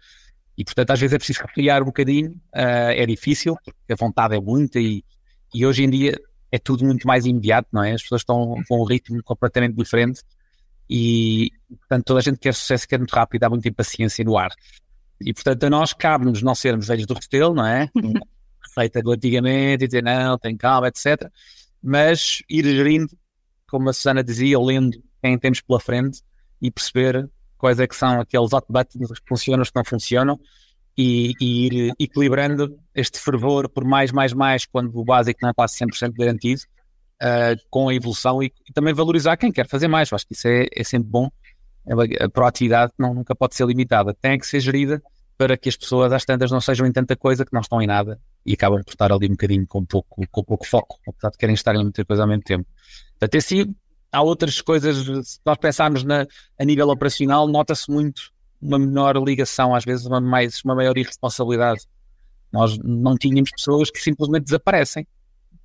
E 0.56 0.64
portanto, 0.64 0.90
às 0.90 1.00
vezes 1.00 1.14
é 1.14 1.18
preciso 1.18 1.40
recriar 1.42 1.82
um 1.82 1.86
bocadinho, 1.86 2.30
uh, 2.54 2.90
é 2.94 3.04
difícil, 3.04 3.56
porque 3.64 3.92
a 3.92 3.96
vontade 3.96 4.34
é 4.34 4.40
muita, 4.40 4.80
e, 4.80 5.04
e 5.54 5.66
hoje 5.66 5.84
em 5.84 5.90
dia 5.90 6.18
é 6.50 6.58
tudo 6.58 6.84
muito 6.84 7.06
mais 7.06 7.26
imediato, 7.26 7.68
não 7.72 7.84
é? 7.84 7.92
As 7.92 8.02
pessoas 8.02 8.22
estão 8.22 8.54
com 8.66 8.80
um 8.80 8.84
ritmo 8.84 9.22
completamente 9.22 9.74
diferente, 9.74 10.22
e 10.88 11.50
portanto, 11.80 12.04
toda 12.04 12.20
a 12.20 12.22
gente 12.22 12.38
quer 12.38 12.54
sucesso, 12.54 12.88
quer 12.88 12.98
muito 12.98 13.12
rápido, 13.12 13.44
há 13.44 13.50
muita 13.50 13.68
impaciência 13.68 14.24
no 14.24 14.38
ar. 14.38 14.52
E 15.20 15.32
portanto, 15.32 15.64
a 15.64 15.70
nós 15.70 15.92
cabe-nos 15.92 16.42
não 16.42 16.54
sermos 16.54 16.86
velhos 16.86 17.06
do 17.06 17.14
restelo, 17.14 17.54
não 17.54 17.66
é? 17.66 17.90
Receita 18.62 19.02
do 19.02 19.12
antigamente, 19.12 19.84
e 19.84 19.88
dizer 19.88 20.02
não, 20.02 20.38
tem 20.38 20.56
calma, 20.56 20.88
etc. 20.88 21.30
Mas 21.82 22.42
ir 22.48 22.64
gerindo, 22.64 23.16
como 23.68 23.88
a 23.88 23.92
Susana 23.92 24.22
dizia, 24.22 24.58
lendo 24.58 25.02
quem 25.22 25.38
temos 25.38 25.60
pela 25.60 25.80
frente 25.80 26.22
e 26.60 26.70
perceber 26.70 27.28
quais 27.66 27.80
é 27.80 27.86
que 27.88 27.96
são 27.96 28.20
aqueles 28.20 28.52
hot 28.52 28.64
buttons 28.68 29.18
que 29.18 29.28
funcionam, 29.28 29.64
que 29.64 29.72
não 29.74 29.84
funcionam 29.84 30.40
e, 30.96 31.32
e, 31.40 31.66
ir 31.66 31.92
equilibrando 31.98 32.78
este 32.94 33.18
fervor 33.18 33.68
por 33.68 33.84
mais, 33.84 34.12
mais, 34.12 34.32
mais, 34.32 34.64
quando 34.64 34.96
o 34.96 35.04
básico 35.04 35.40
não 35.42 35.50
está 35.50 35.66
100% 35.66 36.12
garantido, 36.16 36.62
uh, 37.20 37.60
com 37.68 37.88
a 37.88 37.94
evolução 37.94 38.40
e, 38.40 38.52
e, 38.68 38.72
também 38.72 38.94
valorizar 38.94 39.36
quem 39.36 39.50
quer 39.50 39.66
fazer 39.66 39.88
mais. 39.88 40.12
Eu 40.12 40.14
acho 40.14 40.26
que 40.28 40.34
isso 40.34 40.46
é, 40.46 40.68
é 40.72 40.84
sempre 40.84 41.08
bom 41.08 41.28
a 42.20 42.28
proatividade 42.28 42.92
não, 42.98 43.14
nunca 43.14 43.32
pode 43.34 43.54
ser 43.54 43.64
limitada, 43.64 44.12
tem 44.12 44.36
que 44.38 44.46
ser 44.46 44.58
gerida 44.58 45.00
para 45.38 45.56
que 45.56 45.68
as 45.68 45.76
pessoas 45.76 46.12
às 46.12 46.24
tantas 46.24 46.50
não 46.50 46.60
sejam 46.60 46.84
em 46.84 46.92
tanta 46.92 47.14
coisa 47.14 47.44
que 47.44 47.52
não 47.52 47.60
estão 47.60 47.80
em 47.80 47.86
nada 47.86 48.18
e 48.44 48.54
acabam 48.54 48.82
por 48.82 48.90
estar 48.90 49.12
ali 49.12 49.26
um 49.26 49.30
bocadinho 49.30 49.66
com 49.68 49.84
pouco, 49.84 50.24
com 50.28 50.42
pouco 50.42 50.66
foco, 50.66 50.98
apesar 51.06 51.30
de 51.30 51.38
querem 51.38 51.54
estar 51.54 51.76
em 51.76 51.82
muita 51.82 52.04
coisa 52.04 52.22
ao 52.22 52.28
mesmo 52.28 52.42
tempo. 52.42 52.66
Portanto, 53.10 53.36
assim, 53.36 53.74
há 54.12 54.22
outras 54.22 54.60
coisas, 54.60 55.26
se 55.26 55.38
nós 55.44 55.56
pensarmos 55.58 56.04
na, 56.04 56.26
a 56.58 56.64
nível 56.64 56.88
operacional, 56.88 57.46
nota-se 57.46 57.90
muito 57.90 58.32
uma 58.60 58.78
menor 58.78 59.16
ligação, 59.16 59.74
às 59.74 59.84
vezes 59.84 60.06
uma, 60.06 60.20
mais, 60.20 60.62
uma 60.64 60.74
maior 60.74 60.96
irresponsabilidade. 60.96 61.86
Nós 62.52 62.78
não 62.78 63.16
tínhamos 63.16 63.50
pessoas 63.50 63.90
que 63.90 63.98
simplesmente 64.00 64.44
desaparecem, 64.44 65.06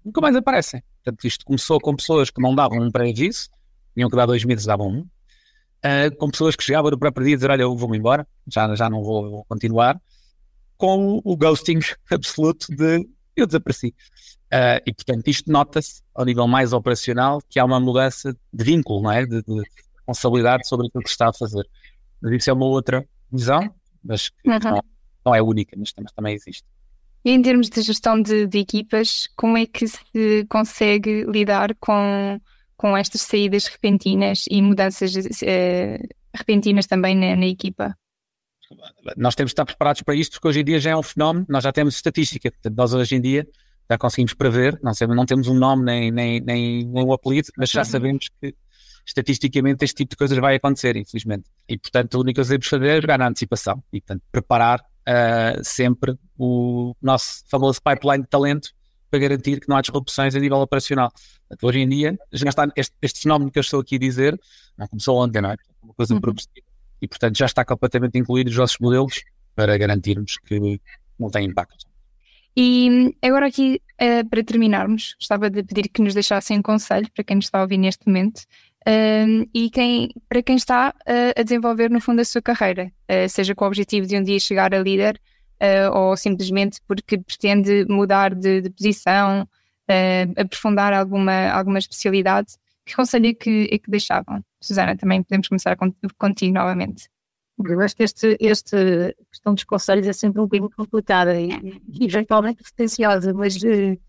nunca 0.03 0.21
mais 0.21 0.35
aparecem. 0.35 0.83
Portanto, 1.03 1.25
isto 1.25 1.45
começou 1.45 1.79
com 1.79 1.95
pessoas 1.95 2.29
que 2.29 2.41
não 2.41 2.53
davam 2.53 2.79
um 2.79 2.91
pré-aviso, 2.91 3.49
tinham 3.93 4.09
que 4.09 4.15
dar 4.15 4.25
dois 4.25 4.43
meses, 4.43 4.65
davam 4.65 4.87
um, 4.87 4.99
uh, 4.99 6.15
com 6.17 6.29
pessoas 6.29 6.55
que 6.55 6.63
chegavam 6.63 6.91
no 6.91 6.99
próprio 6.99 7.25
dia 7.25 7.35
a 7.35 7.37
dizer: 7.37 7.51
Olha, 7.51 7.63
eu 7.63 7.75
vou-me 7.75 7.97
embora, 7.97 8.27
já, 8.47 8.73
já 8.75 8.89
não 8.89 9.03
vou, 9.03 9.29
vou, 9.29 9.45
continuar, 9.45 9.99
com 10.77 11.21
o 11.23 11.35
ghosting 11.35 11.79
absoluto 12.11 12.67
de 12.75 13.07
eu 13.35 13.45
desapareci. 13.45 13.95
Uh, 14.53 14.83
e 14.85 14.93
portanto, 14.93 15.27
isto 15.27 15.49
nota-se 15.49 16.01
ao 16.13 16.25
nível 16.25 16.47
mais 16.47 16.73
operacional 16.73 17.41
que 17.49 17.57
há 17.57 17.63
uma 17.63 17.79
mudança 17.79 18.35
de 18.51 18.63
vínculo, 18.63 19.03
não 19.03 19.11
é? 19.11 19.25
De, 19.25 19.41
de 19.41 19.61
responsabilidade 19.95 20.67
sobre 20.67 20.87
aquilo 20.87 21.03
que 21.03 21.09
se 21.09 21.13
está 21.13 21.29
a 21.29 21.33
fazer. 21.33 21.65
Mas 22.21 22.33
isso 22.33 22.49
é 22.49 22.53
uma 22.53 22.65
outra 22.65 23.07
visão, 23.31 23.73
mas 24.03 24.29
uhum. 24.45 24.59
não, 24.59 24.83
não, 25.25 25.35
é 25.35 25.41
única, 25.41 25.75
mas, 25.77 25.93
mas 25.97 26.11
também 26.11 26.35
existe. 26.35 26.65
E 27.23 27.31
em 27.31 27.41
termos 27.41 27.69
de 27.69 27.81
gestão 27.81 28.21
de, 28.21 28.45
de, 28.45 28.59
equipas, 28.59 29.29
como 29.37 29.57
é 29.57 29.65
que 29.65 29.87
se 29.87 30.45
consegue 30.49 31.23
lidar 31.23 31.73
com 31.79 32.39
com 32.81 32.97
estas 32.97 33.21
saídas 33.21 33.67
repentinas 33.67 34.45
e 34.49 34.59
mudanças 34.59 35.13
uh, 35.15 36.07
repentinas 36.33 36.87
também 36.87 37.15
na, 37.15 37.35
na, 37.35 37.45
equipa? 37.45 37.95
Nós 39.15 39.35
temos 39.35 39.51
de 39.51 39.53
estar 39.53 39.65
preparados 39.65 40.01
para 40.01 40.15
isto, 40.15 40.33
porque 40.33 40.47
hoje 40.47 40.61
em 40.61 40.63
dia 40.63 40.79
já 40.79 40.89
é 40.89 40.97
um 40.97 41.03
fenómeno, 41.03 41.45
nós 41.47 41.63
já 41.63 41.71
temos 41.71 41.93
estatística, 41.93 42.49
portanto, 42.49 42.75
nós 42.75 42.91
hoje 42.91 43.15
em 43.15 43.21
dia 43.21 43.47
já 43.91 43.97
conseguimos 43.97 44.33
prever, 44.33 44.79
não, 44.81 44.93
sei, 44.93 45.05
não 45.05 45.25
temos 45.25 45.49
um 45.49 45.53
nome 45.53 45.83
nem, 45.83 46.11
nem, 46.11 46.39
nem, 46.39 46.85
nem 46.85 47.03
um 47.03 47.11
apelido, 47.11 47.49
mas 47.57 47.69
já 47.69 47.83
sabemos 47.83 48.29
que 48.39 48.55
estatisticamente 49.05 49.83
este 49.83 49.97
tipo 49.97 50.11
de 50.11 50.15
coisas 50.15 50.37
vai 50.37 50.55
acontecer, 50.55 50.95
infelizmente. 50.95 51.49
E, 51.67 51.77
portanto, 51.77 52.15
a 52.15 52.21
única 52.21 52.37
coisa 52.37 52.57
que 52.57 52.59
devemos 52.59 52.67
fazer 52.67 52.97
é 52.97 53.01
jogar 53.01 53.19
na 53.19 53.27
antecipação 53.27 53.83
e, 53.91 53.99
portanto, 53.99 54.23
preparar 54.31 54.79
uh, 54.79 55.61
sempre 55.61 56.17
o 56.37 56.95
nosso 57.01 57.43
famoso 57.49 57.81
pipeline 57.81 58.23
de 58.23 58.29
talento 58.29 58.69
para 59.09 59.19
garantir 59.19 59.59
que 59.59 59.67
não 59.67 59.75
há 59.75 59.81
disrupções 59.81 60.35
a 60.35 60.39
nível 60.39 60.59
operacional. 60.59 61.11
Portanto, 61.49 61.67
hoje 61.67 61.79
em 61.79 61.89
dia, 61.89 62.17
já 62.31 62.47
está 62.47 62.71
este, 62.77 62.95
este, 63.01 63.19
fenómeno 63.23 63.51
que 63.51 63.59
eu 63.59 63.61
estou 63.61 63.81
aqui 63.81 63.95
a 63.95 63.99
dizer, 63.99 64.39
não 64.77 64.87
começou 64.87 65.17
ontem, 65.21 65.41
não 65.41 65.49
é? 65.49 65.55
é 65.55 65.57
uma 65.83 65.93
coisa 65.93 66.13
uhum. 66.13 66.21
progressiva. 66.21 66.65
E, 67.01 67.09
portanto, 67.09 67.37
já 67.37 67.45
está 67.45 67.65
completamente 67.65 68.17
incluído 68.17 68.49
nos 68.49 68.57
nossos 68.57 68.77
modelos 68.79 69.21
para 69.53 69.77
garantirmos 69.77 70.37
que 70.37 70.79
não 71.19 71.29
tem 71.29 71.45
impacto. 71.45 71.90
E 72.55 73.15
agora 73.21 73.47
aqui, 73.47 73.81
uh, 74.01 74.27
para 74.29 74.43
terminarmos, 74.43 75.15
gostava 75.19 75.49
de 75.49 75.63
pedir 75.63 75.89
que 75.89 76.01
nos 76.01 76.13
deixassem 76.13 76.59
um 76.59 76.61
conselho 76.61 77.09
para 77.13 77.23
quem 77.23 77.35
nos 77.37 77.45
está 77.45 77.59
a 77.59 77.61
ouvir 77.61 77.77
neste 77.77 78.05
momento 78.05 78.39
uh, 78.87 79.49
e 79.53 79.69
quem, 79.69 80.09
para 80.27 80.43
quem 80.43 80.57
está 80.57 80.93
uh, 81.07 81.39
a 81.39 81.43
desenvolver 81.43 81.89
no 81.89 82.01
fundo 82.01 82.19
a 82.19 82.25
sua 82.25 82.41
carreira, 82.41 82.91
eh, 83.07 83.27
seja 83.27 83.55
com 83.55 83.63
o 83.63 83.67
objetivo 83.67 84.05
de 84.05 84.17
um 84.17 84.23
dia 84.23 84.39
chegar 84.39 84.73
a 84.73 84.79
líder 84.79 85.19
ou 85.93 86.17
simplesmente 86.17 86.79
porque 86.87 87.19
pretende 87.19 87.85
mudar 87.87 88.33
de, 88.33 88.61
de 88.61 88.69
posição 88.71 89.47
aprofundar 90.35 90.91
alguma, 90.91 91.51
alguma 91.51 91.77
especialidade, 91.77 92.55
que 92.83 92.95
conselho 92.95 93.27
é 93.27 93.33
que, 93.35 93.69
é 93.71 93.77
que 93.77 93.91
deixavam? 93.91 94.43
Susana, 94.59 94.97
também 94.97 95.21
podemos 95.21 95.47
começar 95.47 95.77
contigo 96.17 96.53
novamente. 96.55 97.10
Eu 97.69 97.81
acho 97.81 97.95
que 97.95 98.03
este, 98.03 98.37
este 98.39 99.15
questão 99.29 99.53
dos 99.53 99.63
conselhos 99.63 100.07
é 100.07 100.13
sempre 100.13 100.41
um 100.41 100.45
bocadinho 100.45 100.69
complicada 100.69 101.39
e, 101.39 101.49
e 101.87 102.05
eventualmente 102.05 102.63
pretenciosa, 102.63 103.33
mas 103.33 103.55
uh, 103.57 103.99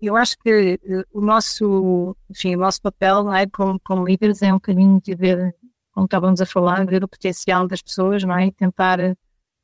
eu 0.00 0.16
acho 0.16 0.36
que 0.38 0.74
uh, 0.74 1.04
o 1.12 1.20
nosso, 1.20 2.16
enfim, 2.30 2.56
o 2.56 2.58
nosso 2.58 2.80
papel 2.80 3.24
não 3.24 3.34
é, 3.34 3.46
como, 3.46 3.80
como 3.80 4.06
líderes 4.06 4.42
é 4.42 4.50
um 4.50 4.56
bocadinho 4.56 5.00
de 5.00 5.14
ver, 5.14 5.54
como 5.92 6.06
estávamos 6.06 6.40
a 6.40 6.46
falar, 6.46 6.86
ver 6.86 7.04
o 7.04 7.08
potencial 7.08 7.66
das 7.66 7.82
pessoas 7.82 8.22
não 8.24 8.36
é? 8.36 8.46
e 8.46 8.52
tentar, 8.52 8.98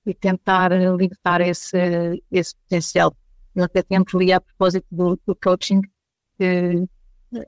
e 0.06 0.14
tentar 0.14 0.72
libertar 0.96 1.40
esse, 1.40 2.22
esse 2.30 2.54
potencial. 2.56 3.16
Eu 3.54 3.64
até 3.64 3.82
tento 3.82 4.16
ali 4.16 4.32
a 4.32 4.40
propósito 4.40 4.86
do, 4.90 5.20
do 5.26 5.34
coaching, 5.34 5.80
que, 6.38 6.86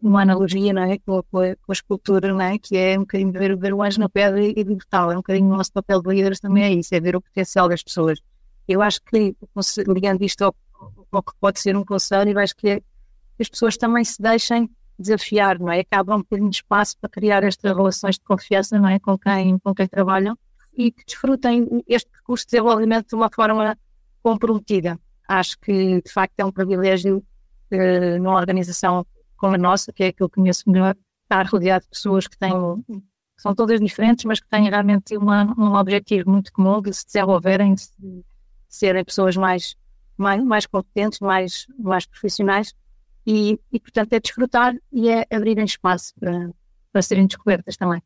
uma 0.01 0.23
analogia 0.23 0.73
não 0.73 0.83
é? 0.83 0.99
com, 0.99 1.19
a, 1.19 1.23
com 1.23 1.41
a 1.41 1.73
escultura, 1.73 2.33
não 2.33 2.41
é? 2.41 2.59
que 2.59 2.77
é 2.77 2.97
um 2.97 3.03
bocadinho 3.03 3.33
ver, 3.33 3.57
ver 3.57 3.75
o 3.75 3.83
anjo 3.83 4.01
na 4.01 4.09
pedra 4.09 4.41
e, 4.41 4.53
e 4.57 4.63
libertá-lo. 4.63 5.13
É 5.13 5.15
um 5.15 5.19
bocadinho 5.19 5.53
o 5.53 5.57
nosso 5.57 5.73
papel 5.73 6.01
de 6.01 6.09
líderes 6.09 6.41
também 6.41 6.65
é 6.65 6.73
isso, 6.73 6.95
é 6.95 7.01
ver 7.01 7.17
o 7.17 7.21
potencial 7.21 7.69
das 7.69 7.83
pessoas. 7.83 8.21
Eu 8.69 8.81
acho 8.81 9.01
que, 9.03 9.35
ligando 9.89 10.23
isto 10.23 10.43
ao, 10.43 10.55
ao 11.11 11.23
que 11.23 11.33
pode 11.41 11.61
ser 11.61 11.77
um 11.77 11.85
conselho, 11.85 12.31
eu 12.31 12.39
acho 12.39 12.55
que, 12.57 12.69
é, 12.69 12.81
que 12.81 13.43
as 13.43 13.49
pessoas 13.49 13.77
também 13.77 14.05
se 14.05 14.23
deixem 14.23 14.71
desafiar, 14.99 15.59
não 15.59 15.71
é? 15.71 15.81
Acabam 15.81 16.19
um 16.19 16.23
bocadinho 16.23 16.51
de 16.51 16.57
espaço 16.57 16.97
para 17.01 17.11
criar 17.11 17.43
estas 17.43 17.75
relações 17.77 18.15
de 18.15 18.25
confiança, 18.25 18.79
não 18.79 18.89
é? 18.89 18.99
Com 18.99 19.19
quem, 19.19 19.59
com 19.59 19.75
quem 19.75 19.89
trabalham 19.89 20.39
e 20.75 20.91
que 20.91 21.05
desfrutem 21.05 21.83
este 21.87 22.09
percurso 22.11 22.47
de 22.47 22.53
desenvolvimento 22.53 23.09
de 23.09 23.15
uma 23.15 23.29
forma 23.29 23.77
comprometida. 24.23 24.99
Acho 25.29 25.59
que, 25.59 26.01
de 26.01 26.13
facto, 26.13 26.39
é 26.39 26.45
um 26.45 26.53
privilégio 26.53 27.19
uh, 27.19 28.19
numa 28.19 28.37
organização 28.37 29.07
como 29.43 29.57
a 29.57 29.59
nossa, 29.59 29.93
que 29.93 30.05
é 30.05 30.07
a 30.07 30.13
que 30.13 30.23
eu 30.23 30.31
conheço 30.31 30.71
melhor, 30.71 30.95
estar 31.25 31.45
rodeado 31.49 31.83
de 31.83 31.91
pessoas 31.91 32.29
que 32.29 32.39
têm, 32.39 32.53
que 32.87 33.43
são 33.43 33.53
todas 33.57 33.81
diferentes, 33.81 34.25
mas 34.25 34.39
que 34.39 34.49
têm 34.49 34.71
realmente 34.71 35.17
uma, 35.17 35.53
um 35.59 35.75
objetivo 35.75 36.31
muito 36.31 36.53
comum 36.53 36.81
de 36.81 36.95
se 36.95 37.05
desenvolverem, 37.05 37.75
de, 37.75 37.83
de 37.99 38.25
serem 38.69 39.05
pessoas 39.05 39.37
mais, 39.37 39.75
mais, 40.17 40.45
mais 40.45 40.65
competentes, 40.65 41.19
mais, 41.19 41.67
mais 41.77 42.07
profissionais 42.07 42.73
e, 43.27 43.59
e, 43.73 43.81
portanto, 43.81 44.13
é 44.13 44.21
desfrutar 44.21 44.77
e 44.93 45.09
é 45.09 45.27
abrirem 45.29 45.65
espaço 45.65 46.15
para, 46.21 46.53
para 46.93 47.03
serem 47.03 47.27
descobertas 47.27 47.77
também. 47.77 48.01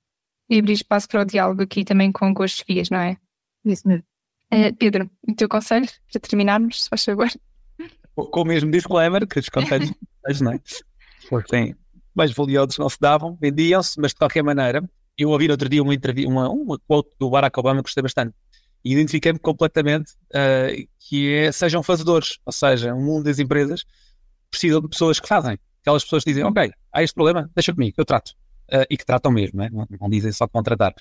E 0.49 0.59
abrir 0.59 0.73
espaço 0.73 1.07
para 1.07 1.21
o 1.21 1.25
diálogo 1.27 1.63
aqui 1.63 1.85
também 1.85 2.11
com, 2.11 2.33
com 2.33 2.45
as 2.45 2.53
chefias, 2.53 2.89
não 2.89 2.99
é? 2.99 3.19
Isso 3.63 3.87
mesmo. 3.87 4.05
Uh, 4.51 4.75
Pedro, 4.79 5.11
o 5.29 5.35
teu 5.35 5.51
conselho 5.51 5.87
para 6.11 6.21
terminarmos, 6.21 6.85
se 6.85 6.89
faz 6.89 7.05
favor? 7.05 7.29
Com 8.15 8.41
o 8.41 8.45
mesmo 8.47 8.71
disclaimer 8.71 9.27
que 9.27 9.39
os 9.39 9.51
conselhos, 9.51 9.93
não 10.41 10.53
é? 10.53 10.61
Sim. 11.51 11.75
Mais 12.15 12.33
valiosos 12.33 12.79
não 12.79 12.89
se 12.89 12.99
davam, 13.01 13.37
vendiam-se, 13.41 14.01
mas 14.01 14.13
de 14.13 14.17
qualquer 14.17 14.43
maneira, 14.43 14.83
eu 15.19 15.31
ouvi 15.31 15.47
no 15.47 15.53
outro 15.53 15.69
dia 15.69 15.83
uma, 15.83 15.95
uma, 16.29 16.49
uma 16.49 16.79
quote 16.87 17.11
do 17.19 17.31
Barack 17.31 17.59
Obama 17.59 17.81
que 17.81 17.85
gostei 17.85 18.03
bastante 18.03 18.35
e 18.87 18.93
identifiquei-me 18.93 19.39
completamente 19.41 20.13
uh, 20.31 20.89
que 21.01 21.35
é 21.35 21.51
sejam 21.51 21.83
fazedores, 21.83 22.39
ou 22.47 22.53
seja, 22.53 22.95
o 22.95 23.01
mundo 23.01 23.25
das 23.25 23.41
empresas 23.41 23.85
precisa 24.49 24.81
de 24.81 24.89
pessoas 24.89 25.19
que 25.19 25.27
fazem. 25.27 25.59
Aquelas 25.81 26.05
pessoas 26.05 26.23
que 26.23 26.31
dizem, 26.31 26.45
ok, 26.45 26.71
há 26.93 27.03
este 27.03 27.13
problema, 27.13 27.51
deixa 27.53 27.75
comigo, 27.75 27.95
eu 27.99 28.05
trato. 28.05 28.31
Uh, 28.73 28.87
e 28.89 28.97
que 28.97 29.05
tratam 29.05 29.33
mesmo, 29.33 29.61
é? 29.61 29.71
não, 29.71 29.89
não, 30.01 30.09
dizem 30.09 30.31
só 30.31 30.47
contratar. 30.47 30.95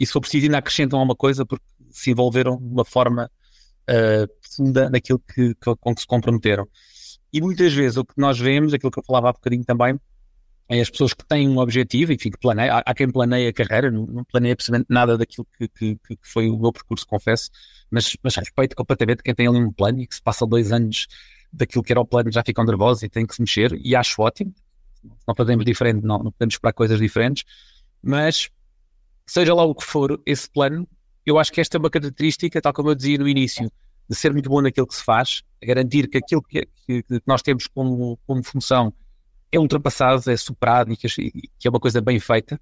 E 0.00 0.06
se 0.06 0.12
for 0.12 0.20
preciso 0.20 0.46
ainda 0.46 0.56
acrescentam 0.56 0.98
alguma 0.98 1.14
coisa 1.14 1.44
porque 1.44 1.66
se 1.90 2.10
envolveram 2.10 2.56
de 2.56 2.64
uma 2.64 2.84
forma 2.84 3.30
uh, 3.90 4.40
profunda 4.40 4.88
naquilo 4.88 5.18
que, 5.18 5.54
que, 5.54 5.76
com 5.80 5.94
que 5.94 6.00
se 6.00 6.06
comprometeram. 6.06 6.66
E 7.32 7.40
muitas 7.40 7.72
vezes 7.72 7.96
o 7.96 8.04
que 8.04 8.14
nós 8.16 8.38
vemos, 8.38 8.72
aquilo 8.72 8.90
que 8.90 8.98
eu 8.98 9.04
falava 9.04 9.30
há 9.30 9.32
bocadinho 9.32 9.64
também, 9.64 9.98
é 10.68 10.80
as 10.80 10.90
pessoas 10.90 11.14
que 11.14 11.24
têm 11.24 11.48
um 11.48 11.58
objetivo, 11.58 12.12
enfim, 12.12 12.30
que 12.30 12.38
planeia, 12.38 12.74
há, 12.74 12.78
há 12.80 12.94
quem 12.94 13.10
planeia 13.10 13.48
a 13.48 13.52
carreira, 13.52 13.90
não, 13.90 14.06
não 14.06 14.24
planeia 14.24 14.52
absolutamente 14.52 14.86
nada 14.90 15.16
daquilo 15.16 15.46
que, 15.56 15.68
que, 15.68 15.96
que, 15.96 16.18
foi 16.22 16.48
o 16.50 16.58
meu 16.58 16.72
percurso, 16.72 17.06
confesso, 17.06 17.50
mas, 17.90 18.16
mas 18.22 18.36
respeito 18.36 18.76
completamente 18.76 19.22
quem 19.22 19.34
tem 19.34 19.48
ali 19.48 19.58
um 19.58 19.72
plano 19.72 20.00
e 20.00 20.06
que 20.06 20.14
se 20.14 20.22
passa 20.22 20.46
dois 20.46 20.70
anos 20.70 21.06
daquilo 21.50 21.82
que 21.82 21.90
era 21.90 22.00
o 22.00 22.04
plano 22.04 22.30
já 22.30 22.42
ficam 22.44 22.64
nervosos 22.64 23.02
e 23.02 23.08
têm 23.08 23.26
que 23.26 23.34
se 23.34 23.40
mexer, 23.40 23.72
e 23.82 23.96
acho 23.96 24.20
ótimo, 24.20 24.54
não 25.26 25.34
fazemos 25.34 25.64
diferente, 25.64 26.04
não, 26.04 26.18
não 26.22 26.30
podemos 26.30 26.54
esperar 26.54 26.74
coisas 26.74 26.98
diferentes, 26.98 27.44
mas 28.02 28.50
seja 29.26 29.54
lá 29.54 29.64
o 29.64 29.74
que 29.74 29.84
for 29.84 30.20
esse 30.26 30.50
plano, 30.50 30.86
eu 31.24 31.38
acho 31.38 31.50
que 31.50 31.62
esta 31.62 31.76
é 31.76 31.78
uma 31.78 31.90
característica, 31.90 32.60
tal 32.60 32.74
como 32.74 32.90
eu 32.90 32.94
dizia 32.94 33.16
no 33.16 33.26
início, 33.26 33.70
de 34.08 34.16
ser 34.16 34.32
muito 34.32 34.48
bom 34.48 34.60
naquilo 34.60 34.86
que 34.86 34.94
se 34.94 35.04
faz, 35.04 35.42
garantir 35.62 36.08
que 36.08 36.18
aquilo 36.18 36.42
que, 36.42 36.66
que, 36.86 37.04
nós 37.26 37.42
temos 37.42 37.66
como, 37.66 38.18
como 38.26 38.42
função 38.42 38.92
é 39.50 39.58
ultrapassado, 39.58 40.30
é 40.30 40.36
superado 40.36 40.92
e 40.92 40.96
que, 40.96 41.08
que 41.08 41.66
é 41.66 41.70
uma 41.70 41.80
coisa 41.80 42.00
bem 42.00 42.18
feita. 42.18 42.60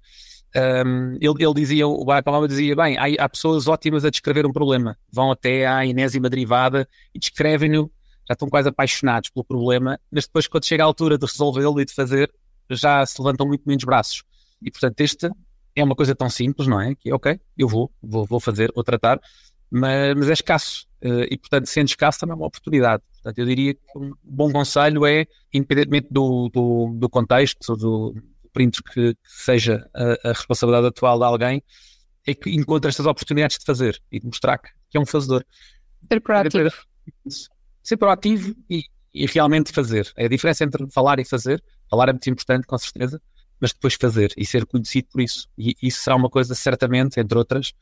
Um, 0.55 1.15
ele, 1.15 1.43
ele, 1.43 1.53
dizia, 1.53 1.87
o 1.87 2.03
Barack 2.05 2.27
Obama 2.29 2.47
dizia, 2.47 2.75
bem, 2.75 2.97
há, 2.97 3.23
há, 3.23 3.29
pessoas 3.29 3.67
ótimas 3.67 4.05
a 4.05 4.09
descrever 4.09 4.45
um 4.45 4.53
problema, 4.53 4.97
vão 5.11 5.31
até 5.31 5.67
à 5.67 5.85
enésima 5.85 6.29
derivada 6.29 6.87
e 7.13 7.19
descrevem-no, 7.19 7.91
já 8.27 8.33
estão 8.33 8.49
quase 8.49 8.69
apaixonados 8.69 9.29
pelo 9.29 9.43
problema, 9.43 9.99
mas 10.11 10.25
depois 10.25 10.47
quando 10.47 10.65
chega 10.65 10.83
a 10.83 10.85
altura 10.85 11.17
de 11.17 11.25
resolvê-lo 11.25 11.79
e 11.79 11.85
de 11.85 11.93
fazer, 11.93 12.31
já 12.69 13.05
se 13.05 13.21
levantam 13.21 13.47
muito 13.47 13.63
menos 13.65 13.83
braços. 13.83 14.23
E 14.61 14.71
portanto, 14.71 14.99
esta 15.01 15.31
é 15.75 15.83
uma 15.83 15.95
coisa 15.95 16.15
tão 16.15 16.29
simples, 16.29 16.67
não 16.67 16.79
é? 16.81 16.95
Que 16.95 17.13
ok, 17.13 17.39
eu 17.57 17.67
vou, 17.67 17.91
vou, 18.01 18.25
vou 18.25 18.39
fazer, 18.39 18.71
vou 18.73 18.83
tratar, 18.83 19.19
mas, 19.69 20.15
mas 20.15 20.29
é 20.29 20.33
escasso. 20.33 20.87
Uh, 21.03 21.25
e, 21.29 21.37
portanto, 21.37 21.67
sendo 21.67 21.87
escasso, 21.87 22.19
também 22.19 22.33
é 22.33 22.35
uma 22.35 22.47
oportunidade. 22.47 23.03
Portanto, 23.13 23.37
eu 23.39 23.45
diria 23.45 23.73
que 23.73 23.81
um 23.95 24.13
bom 24.23 24.51
conselho 24.51 25.05
é, 25.05 25.25
independentemente 25.53 26.07
do, 26.09 26.49
do, 26.49 26.93
do 26.97 27.09
contexto, 27.09 27.75
do, 27.75 28.15
print 28.57 28.81
que, 28.81 29.13
que 29.13 29.19
seja 29.23 29.87
a, 29.93 30.29
a, 30.29 30.33
responsabilidade 30.33 30.87
atual 30.87 31.19
de 31.19 31.25
alguém, 31.25 31.63
é 32.25 32.33
que 32.33 32.49
encontre 32.49 32.89
estas 32.89 33.05
oportunidades 33.05 33.59
de 33.59 33.65
fazer 33.65 34.01
e 34.11 34.19
de 34.19 34.25
mostrar 34.25 34.57
que, 34.57 34.69
que 34.89 34.97
é 34.97 34.99
um 34.99 35.05
fazedor. 35.05 35.45
Ser 36.11 36.19
proativo. 36.19 36.71
Ser 37.83 37.97
proativo 37.97 38.55
e, 38.67 38.83
e 39.13 39.27
realmente 39.27 39.71
fazer. 39.71 40.11
É 40.15 40.25
a 40.25 40.27
diferença 40.27 40.63
entre 40.63 40.89
falar 40.89 41.19
e 41.19 41.25
fazer. 41.25 41.63
Falar 41.87 42.09
é 42.09 42.13
muito 42.13 42.29
importante, 42.29 42.65
com 42.65 42.77
certeza, 42.79 43.21
mas 43.61 43.71
depois 43.71 43.93
fazer 43.93 44.33
e 44.35 44.43
ser 44.43 44.65
conhecido 44.65 45.07
por 45.11 45.21
isso. 45.21 45.47
E 45.55 45.75
isso 45.81 46.01
será 46.01 46.15
uma 46.15 46.29
coisa, 46.29 46.55
certamente, 46.55 47.19
entre 47.19 47.37
outras, 47.37 47.73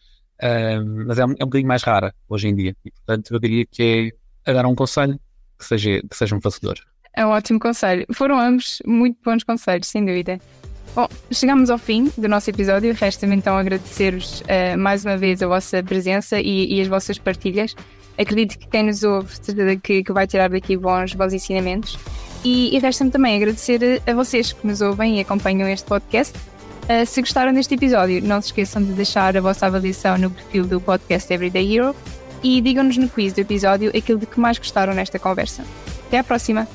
mas 1.07 1.17
é 1.19 1.25
um, 1.25 1.31
é 1.31 1.43
um 1.43 1.47
bocadinho 1.47 1.67
mais 1.67 1.83
rara 1.83 2.13
hoje 2.27 2.47
em 2.47 2.55
dia. 2.55 2.75
E, 2.85 2.91
portanto, 2.91 3.33
eu 3.33 3.39
diria 3.39 3.65
que 3.65 4.13
é 4.45 4.51
a 4.51 4.53
dar 4.53 4.65
um 4.65 4.75
conselho 4.75 5.19
que 5.57 5.65
seja, 5.65 6.01
que 6.09 6.15
seja 6.15 6.35
um 6.35 6.41
facilitador. 6.41 6.83
É 7.13 7.25
um 7.25 7.29
ótimo 7.29 7.59
conselho. 7.59 8.05
Foram 8.13 8.39
ambos 8.39 8.81
muito 8.85 9.17
bons 9.23 9.43
conselhos, 9.43 9.87
sem 9.87 10.05
dúvida. 10.05 10.39
Bom, 10.93 11.07
chegamos 11.31 11.69
ao 11.69 11.77
fim 11.77 12.11
do 12.17 12.27
nosso 12.27 12.49
episódio. 12.49 12.93
Resta-me 12.93 13.35
então 13.35 13.57
agradecer-vos 13.57 14.41
uh, 14.41 14.77
mais 14.77 15.03
uma 15.05 15.17
vez 15.17 15.41
a 15.41 15.47
vossa 15.47 15.81
presença 15.81 16.39
e, 16.39 16.73
e, 16.73 16.81
as 16.81 16.87
vossas 16.87 17.17
partilhas. 17.17 17.75
Acredito 18.17 18.57
que 18.57 18.67
quem 18.67 18.83
nos 18.83 19.03
ouve 19.03 19.33
que, 19.83 20.03
que 20.03 20.13
vai 20.13 20.27
tirar 20.27 20.49
daqui 20.49 20.77
bons, 20.77 21.13
bons 21.13 21.33
ensinamentos. 21.33 21.97
E, 22.43 22.75
e 22.75 22.79
resta-me 22.79 23.11
também 23.11 23.35
agradecer 23.35 24.01
a 24.05 24.13
vocês 24.13 24.53
que 24.53 24.67
nos 24.67 24.79
ouvem 24.81 25.17
e 25.17 25.21
acompanham 25.21 25.67
este 25.67 25.85
podcast. 25.85 26.37
Uh, 26.85 27.05
se 27.05 27.19
gostaram 27.19 27.51
deste 27.51 27.73
episódio, 27.73 28.21
não 28.21 28.39
se 28.41 28.49
esqueçam 28.49 28.83
de 28.83 28.93
deixar 28.93 29.35
a 29.35 29.41
vossa 29.41 29.65
avaliação 29.65 30.17
no 30.17 30.29
perfil 30.29 30.65
do 30.65 30.79
podcast 30.79 31.33
Everyday 31.33 31.75
Hero 31.77 31.95
e 32.43 32.61
digam-nos 32.61 32.97
no 32.97 33.09
quiz 33.09 33.33
do 33.33 33.39
episódio 33.39 33.91
aquilo 33.95 34.19
de 34.19 34.27
que 34.27 34.39
mais 34.39 34.59
gostaram 34.59 34.93
nesta 34.93 35.17
conversa. 35.17 35.63
Até 36.07 36.19
à 36.19 36.23
próxima! 36.23 36.67